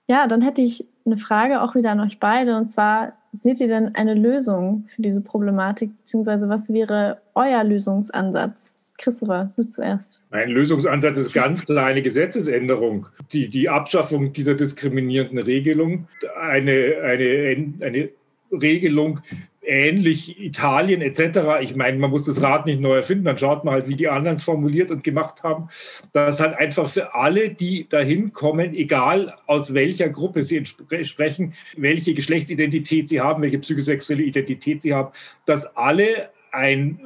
Ja, 0.07 0.27
dann 0.27 0.41
hätte 0.41 0.61
ich 0.61 0.85
eine 1.05 1.17
Frage 1.17 1.61
auch 1.61 1.75
wieder 1.75 1.91
an 1.91 1.99
euch 1.99 2.19
beide. 2.19 2.57
Und 2.57 2.71
zwar, 2.71 3.13
seht 3.31 3.59
ihr 3.59 3.67
denn 3.67 3.95
eine 3.95 4.13
Lösung 4.13 4.85
für 4.87 5.01
diese 5.01 5.21
Problematik? 5.21 5.95
Beziehungsweise 5.97 6.49
was 6.49 6.71
wäre 6.71 7.19
euer 7.33 7.63
Lösungsansatz? 7.63 8.75
Christopher, 8.97 9.51
du 9.57 9.63
zuerst. 9.63 10.21
Mein 10.31 10.49
Lösungsansatz 10.49 11.17
ist 11.17 11.33
ganz 11.33 11.65
klar 11.65 11.87
eine 11.87 12.01
Gesetzesänderung. 12.01 13.07
Die, 13.33 13.49
die 13.49 13.67
Abschaffung 13.67 14.31
dieser 14.31 14.55
diskriminierenden 14.55 15.39
Regelung, 15.39 16.07
eine, 16.39 16.95
eine, 17.03 17.73
eine 17.81 18.09
Regelung, 18.51 19.19
ähnlich 19.65 20.39
Italien 20.41 21.01
etc. 21.01 21.61
Ich 21.61 21.75
meine, 21.75 21.97
man 21.97 22.09
muss 22.09 22.25
das 22.25 22.41
Rad 22.41 22.65
nicht 22.65 22.79
neu 22.79 22.95
erfinden, 22.95 23.25
dann 23.25 23.37
schaut 23.37 23.63
man 23.63 23.73
halt, 23.73 23.87
wie 23.87 23.95
die 23.95 24.09
anderen 24.09 24.37
es 24.37 24.43
formuliert 24.43 24.91
und 24.91 25.03
gemacht 25.03 25.43
haben. 25.43 25.69
Das 26.13 26.39
halt 26.39 26.57
einfach 26.57 26.87
für 26.87 27.15
alle, 27.15 27.49
die 27.49 27.87
dahin 27.89 28.33
kommen, 28.33 28.73
egal 28.73 29.35
aus 29.47 29.73
welcher 29.73 30.09
Gruppe 30.09 30.43
sie 30.43 30.57
entsprechen, 30.57 31.53
welche 31.77 32.13
Geschlechtsidentität 32.13 33.09
sie 33.09 33.21
haben, 33.21 33.41
welche 33.41 33.59
psychosexuelle 33.59 34.23
Identität 34.23 34.81
sie 34.81 34.93
haben, 34.93 35.11
dass 35.45 35.75
alle 35.75 36.29
ein 36.51 36.99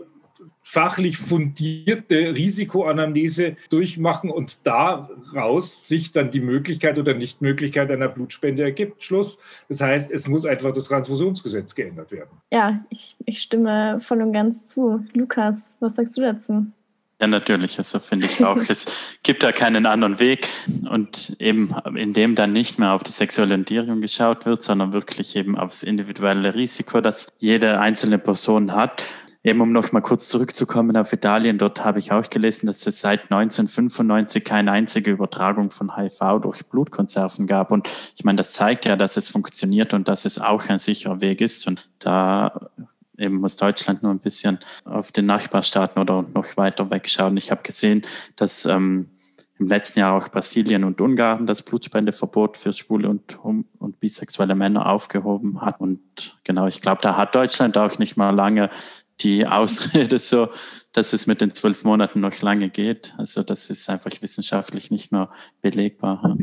fachlich 0.61 1.17
fundierte 1.17 2.35
Risikoanamnese 2.35 3.55
durchmachen 3.69 4.29
und 4.29 4.65
daraus 4.67 5.87
sich 5.87 6.11
dann 6.11 6.31
die 6.31 6.41
Möglichkeit 6.41 6.97
oder 6.97 7.13
Nichtmöglichkeit 7.13 7.89
einer 7.91 8.07
Blutspende 8.07 8.63
ergibt. 8.63 9.03
Schluss. 9.03 9.37
Das 9.67 9.81
heißt, 9.81 10.11
es 10.11 10.27
muss 10.27 10.45
einfach 10.45 10.73
das 10.73 10.85
Transfusionsgesetz 10.85 11.73
geändert 11.73 12.11
werden. 12.11 12.29
Ja, 12.51 12.85
ich, 12.89 13.15
ich 13.25 13.41
stimme 13.41 13.99
voll 14.01 14.21
und 14.21 14.33
ganz 14.33 14.65
zu. 14.65 15.05
Lukas, 15.13 15.75
was 15.79 15.95
sagst 15.95 16.17
du 16.17 16.21
dazu? 16.21 16.67
Ja, 17.21 17.27
natürlich. 17.27 17.77
Also 17.77 17.99
finde 17.99 18.27
ich 18.27 18.43
auch. 18.43 18.57
es 18.69 18.85
gibt 19.23 19.43
da 19.43 19.51
keinen 19.51 19.85
anderen 19.85 20.19
Weg. 20.19 20.47
Und 20.89 21.35
eben, 21.39 21.75
indem 21.95 22.35
dann 22.35 22.53
nicht 22.53 22.79
mehr 22.79 22.93
auf 22.93 23.03
die 23.03 23.11
sexuelle 23.11 23.51
Orientierung 23.51 24.01
geschaut 24.01 24.45
wird, 24.45 24.61
sondern 24.61 24.93
wirklich 24.93 25.35
eben 25.35 25.57
aufs 25.57 25.83
individuelle 25.83 26.55
Risiko, 26.55 27.01
das 27.01 27.27
jede 27.39 27.79
einzelne 27.79 28.19
Person 28.19 28.73
hat. 28.73 29.03
Eben 29.41 29.61
um 29.61 29.71
noch 29.71 29.93
mal 29.93 30.01
kurz 30.01 30.27
zurückzukommen 30.27 30.97
auf 30.97 31.13
Italien, 31.13 31.57
dort 31.57 31.85
habe 31.85 31.99
ich 31.99 32.11
auch 32.11 32.29
gelesen, 32.29 32.67
dass 32.67 32.85
es 32.85 32.99
seit 32.99 33.31
1995 33.31 34.43
keine 34.43 34.73
einzige 34.73 35.11
Übertragung 35.11 35.71
von 35.71 35.95
HIV 35.95 36.41
durch 36.41 36.65
Blutkonserven 36.65 37.47
gab. 37.47 37.71
Und 37.71 37.89
ich 38.17 38.25
meine, 38.25 38.35
das 38.35 38.51
zeigt 38.51 38.83
ja, 38.83 38.97
dass 38.97 39.15
es 39.15 39.29
funktioniert 39.29 39.93
und 39.93 40.09
dass 40.09 40.25
es 40.25 40.39
auch 40.39 40.67
ein 40.67 40.77
sicherer 40.77 41.21
Weg 41.21 41.39
ist. 41.39 41.67
Und 41.67 41.89
da 41.99 42.69
eben 43.17 43.35
muss 43.35 43.55
Deutschland 43.55 44.03
nur 44.03 44.11
ein 44.11 44.19
bisschen 44.19 44.59
auf 44.83 45.13
den 45.13 45.25
Nachbarstaaten 45.27 46.01
oder 46.01 46.25
noch 46.33 46.57
weiter 46.57 46.89
wegschauen. 46.89 47.37
Ich 47.37 47.49
habe 47.49 47.61
gesehen, 47.63 48.01
dass 48.35 48.65
ähm, 48.65 49.09
im 49.59 49.67
letzten 49.67 49.99
Jahr 49.99 50.17
auch 50.17 50.29
Brasilien 50.29 50.85
und 50.85 51.01
Ungarn 51.01 51.45
das 51.45 51.61
Blutspendeverbot 51.61 52.55
für 52.55 52.71
schwule 52.71 53.09
und, 53.09 53.37
und 53.43 53.99
bisexuelle 53.99 54.55
Männer 54.55 54.89
aufgehoben 54.89 55.61
hat. 55.61 55.81
Und 55.81 55.99
genau, 56.45 56.67
ich 56.67 56.81
glaube, 56.81 57.01
da 57.01 57.17
hat 57.17 57.35
Deutschland 57.35 57.77
auch 57.77 57.99
nicht 57.99 58.15
mal 58.15 58.31
lange 58.31 58.69
die 59.21 59.45
Ausrede 59.45 60.19
so, 60.19 60.49
dass 60.93 61.13
es 61.13 61.27
mit 61.27 61.41
den 61.41 61.51
zwölf 61.51 61.83
Monaten 61.83 62.19
noch 62.19 62.41
lange 62.41 62.69
geht. 62.69 63.13
Also 63.17 63.43
das 63.43 63.69
ist 63.69 63.89
einfach 63.89 64.11
wissenschaftlich 64.21 64.91
nicht 64.91 65.11
mehr 65.11 65.29
belegbar. 65.61 66.37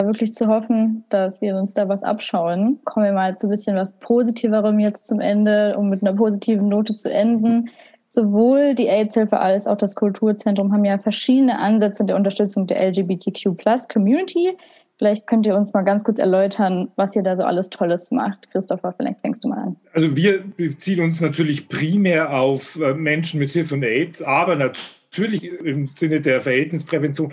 Wirklich 0.00 0.32
zu 0.32 0.48
hoffen, 0.48 1.04
dass 1.10 1.40
wir 1.42 1.56
uns 1.56 1.74
da 1.74 1.88
was 1.88 2.02
abschauen. 2.02 2.80
Kommen 2.84 3.06
wir 3.06 3.12
mal 3.12 3.36
zu 3.36 3.46
ein 3.46 3.50
bisschen 3.50 3.76
was 3.76 3.98
Positiverem 3.98 4.80
jetzt 4.80 5.06
zum 5.06 5.20
Ende, 5.20 5.76
um 5.76 5.90
mit 5.90 6.02
einer 6.02 6.16
positiven 6.16 6.68
Note 6.68 6.94
zu 6.96 7.12
enden. 7.12 7.70
Sowohl 8.08 8.74
die 8.74 8.88
AIDS-Hilfe 8.88 9.38
als 9.38 9.66
auch 9.66 9.76
das 9.76 9.94
Kulturzentrum 9.94 10.72
haben 10.72 10.84
ja 10.84 10.98
verschiedene 10.98 11.58
Ansätze 11.58 12.04
der 12.04 12.16
Unterstützung 12.16 12.66
der 12.66 12.82
LGBTQ-Plus-Community. 12.88 14.56
Vielleicht 15.02 15.26
könnt 15.26 15.48
ihr 15.48 15.56
uns 15.56 15.72
mal 15.72 15.82
ganz 15.82 16.04
kurz 16.04 16.20
erläutern, 16.20 16.92
was 16.94 17.16
ihr 17.16 17.24
da 17.24 17.36
so 17.36 17.42
alles 17.42 17.70
Tolles 17.70 18.12
macht. 18.12 18.52
Christopher, 18.52 18.94
vielleicht 18.96 19.18
fängst 19.20 19.42
du 19.42 19.48
mal 19.48 19.58
an. 19.58 19.76
Also 19.92 20.14
wir 20.14 20.44
beziehen 20.56 21.02
uns 21.02 21.20
natürlich 21.20 21.68
primär 21.68 22.32
auf 22.32 22.78
äh, 22.80 22.94
Menschen 22.94 23.40
mit 23.40 23.50
HIV 23.50 23.72
und 23.72 23.82
AIDS, 23.82 24.22
aber 24.22 24.54
natürlich 24.54 25.42
im 25.42 25.88
Sinne 25.88 26.20
der 26.20 26.40
Verhältnisprävention 26.40 27.32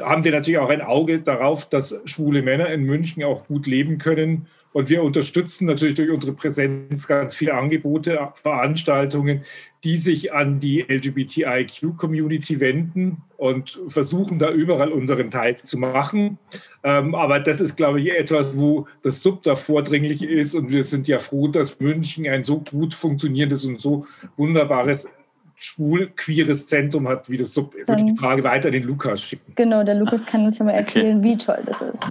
haben 0.00 0.24
wir 0.24 0.32
natürlich 0.32 0.58
auch 0.60 0.70
ein 0.70 0.80
Auge 0.80 1.18
darauf, 1.18 1.68
dass 1.68 1.94
schwule 2.06 2.40
Männer 2.40 2.70
in 2.70 2.84
München 2.84 3.22
auch 3.22 3.46
gut 3.46 3.66
leben 3.66 3.98
können 3.98 4.46
und 4.72 4.88
wir 4.88 5.02
unterstützen 5.02 5.66
natürlich 5.66 5.96
durch 5.96 6.10
unsere 6.10 6.32
Präsenz 6.32 7.06
ganz 7.06 7.34
viele 7.34 7.54
Angebote, 7.54 8.28
Veranstaltungen, 8.34 9.42
die 9.82 9.96
sich 9.96 10.32
an 10.32 10.60
die 10.60 10.82
LGBTIQ-Community 10.82 12.60
wenden 12.60 13.22
und 13.36 13.80
versuchen 13.88 14.38
da 14.38 14.50
überall 14.50 14.92
unseren 14.92 15.30
Teil 15.30 15.56
zu 15.62 15.78
machen. 15.78 16.38
Ähm, 16.84 17.14
aber 17.14 17.40
das 17.40 17.60
ist, 17.60 17.76
glaube 17.76 18.00
ich, 18.00 18.12
etwas, 18.12 18.56
wo 18.56 18.86
das 19.02 19.22
Sub 19.22 19.42
da 19.42 19.56
vordringlich 19.56 20.22
ist. 20.22 20.54
Und 20.54 20.70
wir 20.70 20.84
sind 20.84 21.08
ja 21.08 21.18
froh, 21.18 21.48
dass 21.48 21.80
München 21.80 22.28
ein 22.28 22.44
so 22.44 22.60
gut 22.60 22.94
funktionierendes 22.94 23.64
und 23.64 23.80
so 23.80 24.06
wunderbares 24.36 25.08
schwul-queeres 25.56 26.68
Zentrum 26.68 27.08
hat, 27.08 27.28
wie 27.28 27.36
das 27.36 27.52
Sub 27.52 27.74
ist. 27.74 27.88
Würde 27.88 28.04
die 28.04 28.16
Frage 28.16 28.44
weiter 28.44 28.68
an 28.68 28.72
den 28.72 28.84
Lukas 28.84 29.22
schicken. 29.22 29.52
Genau, 29.56 29.82
der 29.82 29.96
Lukas 29.96 30.24
kann 30.24 30.44
uns 30.44 30.58
ja 30.58 30.64
mal 30.64 30.72
erzählen, 30.72 31.18
okay. 31.18 31.28
wie 31.28 31.36
toll 31.36 31.58
das 31.66 31.82
ist. 31.82 32.02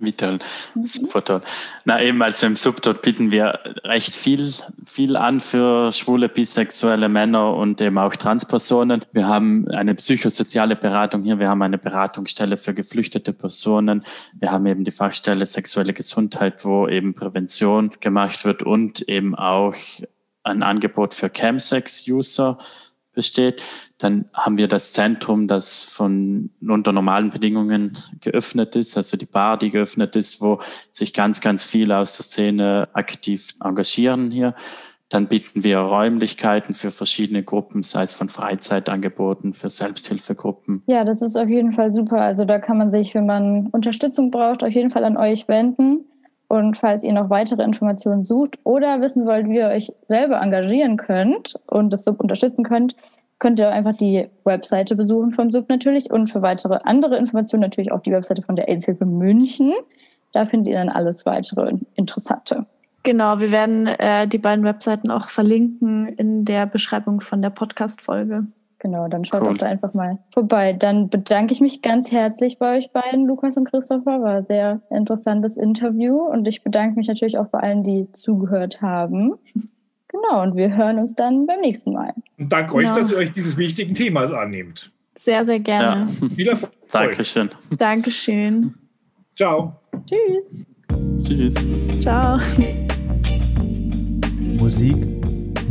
Wie 0.00 0.12
toll. 0.12 0.38
Super 0.84 1.24
toll. 1.24 1.42
Na 1.84 2.00
eben, 2.00 2.22
also 2.22 2.46
im 2.46 2.54
Sub 2.54 2.80
dort 2.82 3.02
bieten 3.02 3.32
wir 3.32 3.58
recht 3.82 4.14
viel, 4.14 4.54
viel 4.86 5.16
an 5.16 5.40
für 5.40 5.90
schwule, 5.92 6.28
bisexuelle 6.28 7.08
Männer 7.08 7.54
und 7.54 7.80
eben 7.80 7.98
auch 7.98 8.14
Transpersonen. 8.14 9.02
Wir 9.12 9.26
haben 9.26 9.66
eine 9.68 9.96
psychosoziale 9.96 10.76
Beratung 10.76 11.24
hier. 11.24 11.40
Wir 11.40 11.48
haben 11.48 11.62
eine 11.62 11.78
Beratungsstelle 11.78 12.56
für 12.56 12.74
geflüchtete 12.74 13.32
Personen. 13.32 14.04
Wir 14.38 14.52
haben 14.52 14.66
eben 14.66 14.84
die 14.84 14.92
Fachstelle 14.92 15.44
sexuelle 15.46 15.92
Gesundheit, 15.92 16.64
wo 16.64 16.86
eben 16.86 17.14
Prävention 17.14 17.90
gemacht 17.98 18.44
wird 18.44 18.62
und 18.62 19.00
eben 19.08 19.34
auch 19.34 19.74
ein 20.44 20.62
Angebot 20.62 21.12
für 21.12 21.28
Chemsex-User 21.28 22.58
besteht. 23.14 23.62
Dann 23.98 24.26
haben 24.32 24.56
wir 24.56 24.68
das 24.68 24.92
Zentrum, 24.92 25.48
das 25.48 25.82
von 25.82 26.50
unter 26.60 26.92
normalen 26.92 27.30
Bedingungen 27.30 27.98
geöffnet 28.20 28.76
ist, 28.76 28.96
also 28.96 29.16
die 29.16 29.26
Bar, 29.26 29.58
die 29.58 29.70
geöffnet 29.70 30.14
ist, 30.14 30.40
wo 30.40 30.60
sich 30.92 31.12
ganz, 31.12 31.40
ganz 31.40 31.64
viele 31.64 31.98
aus 31.98 32.16
der 32.16 32.24
Szene 32.24 32.88
aktiv 32.92 33.54
engagieren 33.62 34.30
hier. 34.30 34.54
Dann 35.08 35.26
bieten 35.26 35.64
wir 35.64 35.78
Räumlichkeiten 35.78 36.74
für 36.74 36.90
verschiedene 36.90 37.42
Gruppen, 37.42 37.82
sei 37.82 38.02
es 38.02 38.12
von 38.12 38.28
Freizeitangeboten, 38.28 39.54
für 39.54 39.70
Selbsthilfegruppen. 39.70 40.82
Ja, 40.86 41.02
das 41.04 41.22
ist 41.22 41.36
auf 41.36 41.48
jeden 41.48 41.72
Fall 41.72 41.92
super. 41.92 42.20
Also 42.20 42.44
da 42.44 42.58
kann 42.58 42.78
man 42.78 42.90
sich, 42.90 43.14
wenn 43.14 43.26
man 43.26 43.68
Unterstützung 43.68 44.30
braucht, 44.30 44.62
auf 44.62 44.70
jeden 44.70 44.90
Fall 44.90 45.04
an 45.04 45.16
euch 45.16 45.48
wenden. 45.48 46.04
Und 46.46 46.76
falls 46.76 47.04
ihr 47.04 47.12
noch 47.12 47.30
weitere 47.30 47.62
Informationen 47.62 48.22
sucht 48.22 48.58
oder 48.64 49.00
wissen 49.00 49.26
wollt, 49.26 49.48
wie 49.48 49.56
ihr 49.56 49.68
euch 49.68 49.92
selber 50.06 50.40
engagieren 50.40 50.96
könnt 50.96 51.54
und 51.66 51.92
das 51.92 52.04
Sub 52.04 52.20
unterstützen 52.20 52.64
könnt, 52.64 52.94
könnt 53.38 53.60
ihr 53.60 53.70
einfach 53.70 53.96
die 53.96 54.28
Webseite 54.44 54.96
besuchen 54.96 55.32
vom 55.32 55.50
Sub 55.50 55.68
natürlich 55.68 56.10
und 56.10 56.28
für 56.28 56.42
weitere 56.42 56.78
andere 56.84 57.16
Informationen 57.16 57.62
natürlich 57.62 57.92
auch 57.92 58.00
die 58.00 58.12
Webseite 58.12 58.42
von 58.42 58.56
der 58.56 58.68
AIDS-Hilfe 58.68 59.06
München. 59.06 59.72
Da 60.32 60.44
findet 60.44 60.72
ihr 60.72 60.78
dann 60.78 60.88
alles 60.88 61.24
weitere 61.26 61.74
Interessante. 61.94 62.66
Genau, 63.04 63.40
wir 63.40 63.52
werden 63.52 63.86
äh, 63.86 64.26
die 64.26 64.38
beiden 64.38 64.64
Webseiten 64.64 65.10
auch 65.10 65.28
verlinken 65.28 66.08
in 66.08 66.44
der 66.44 66.66
Beschreibung 66.66 67.20
von 67.20 67.40
der 67.40 67.50
Podcast-Folge. 67.50 68.46
Genau, 68.80 69.08
dann 69.08 69.24
schaut 69.24 69.42
cool. 69.42 69.52
doch 69.52 69.58
da 69.58 69.66
einfach 69.66 69.94
mal 69.94 70.18
vorbei. 70.32 70.72
Dann 70.72 71.08
bedanke 71.08 71.52
ich 71.52 71.60
mich 71.60 71.82
ganz 71.82 72.12
herzlich 72.12 72.58
bei 72.58 72.76
euch 72.76 72.92
beiden, 72.92 73.26
Lukas 73.26 73.56
und 73.56 73.64
Christopher. 73.64 74.22
War 74.22 74.36
ein 74.36 74.44
sehr 74.44 74.80
interessantes 74.90 75.56
Interview 75.56 76.16
und 76.20 76.46
ich 76.46 76.62
bedanke 76.62 76.96
mich 76.96 77.08
natürlich 77.08 77.38
auch 77.38 77.46
bei 77.46 77.60
allen, 77.60 77.82
die 77.82 78.10
zugehört 78.12 78.80
haben. 78.80 79.34
Genau, 80.08 80.42
und 80.42 80.56
wir 80.56 80.74
hören 80.74 80.98
uns 80.98 81.14
dann 81.14 81.46
beim 81.46 81.60
nächsten 81.60 81.92
Mal. 81.92 82.14
Und 82.38 82.50
danke 82.50 82.74
euch, 82.74 82.86
genau. 82.86 82.98
dass 82.98 83.10
ihr 83.10 83.18
euch 83.18 83.32
dieses 83.32 83.56
wichtigen 83.56 83.94
Themas 83.94 84.32
annehmt. 84.32 84.90
Sehr, 85.14 85.44
sehr 85.44 85.60
gerne. 85.60 86.10
Ja. 86.20 86.28
Viel 86.28 86.48
Erfolg. 86.48 86.72
Dankeschön. 86.90 87.50
Dankeschön. 87.76 88.74
Ciao. 89.36 89.76
Tschüss. 90.06 90.64
Tschüss. 91.22 91.54
Ciao. 92.00 92.38
Musik 94.58 94.96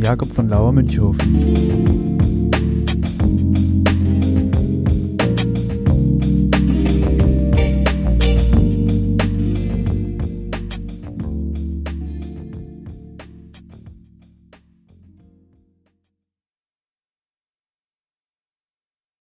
Jakob 0.00 0.30
von 0.32 0.48
Lauer 0.48 0.72
Münchhofen. 0.72 2.37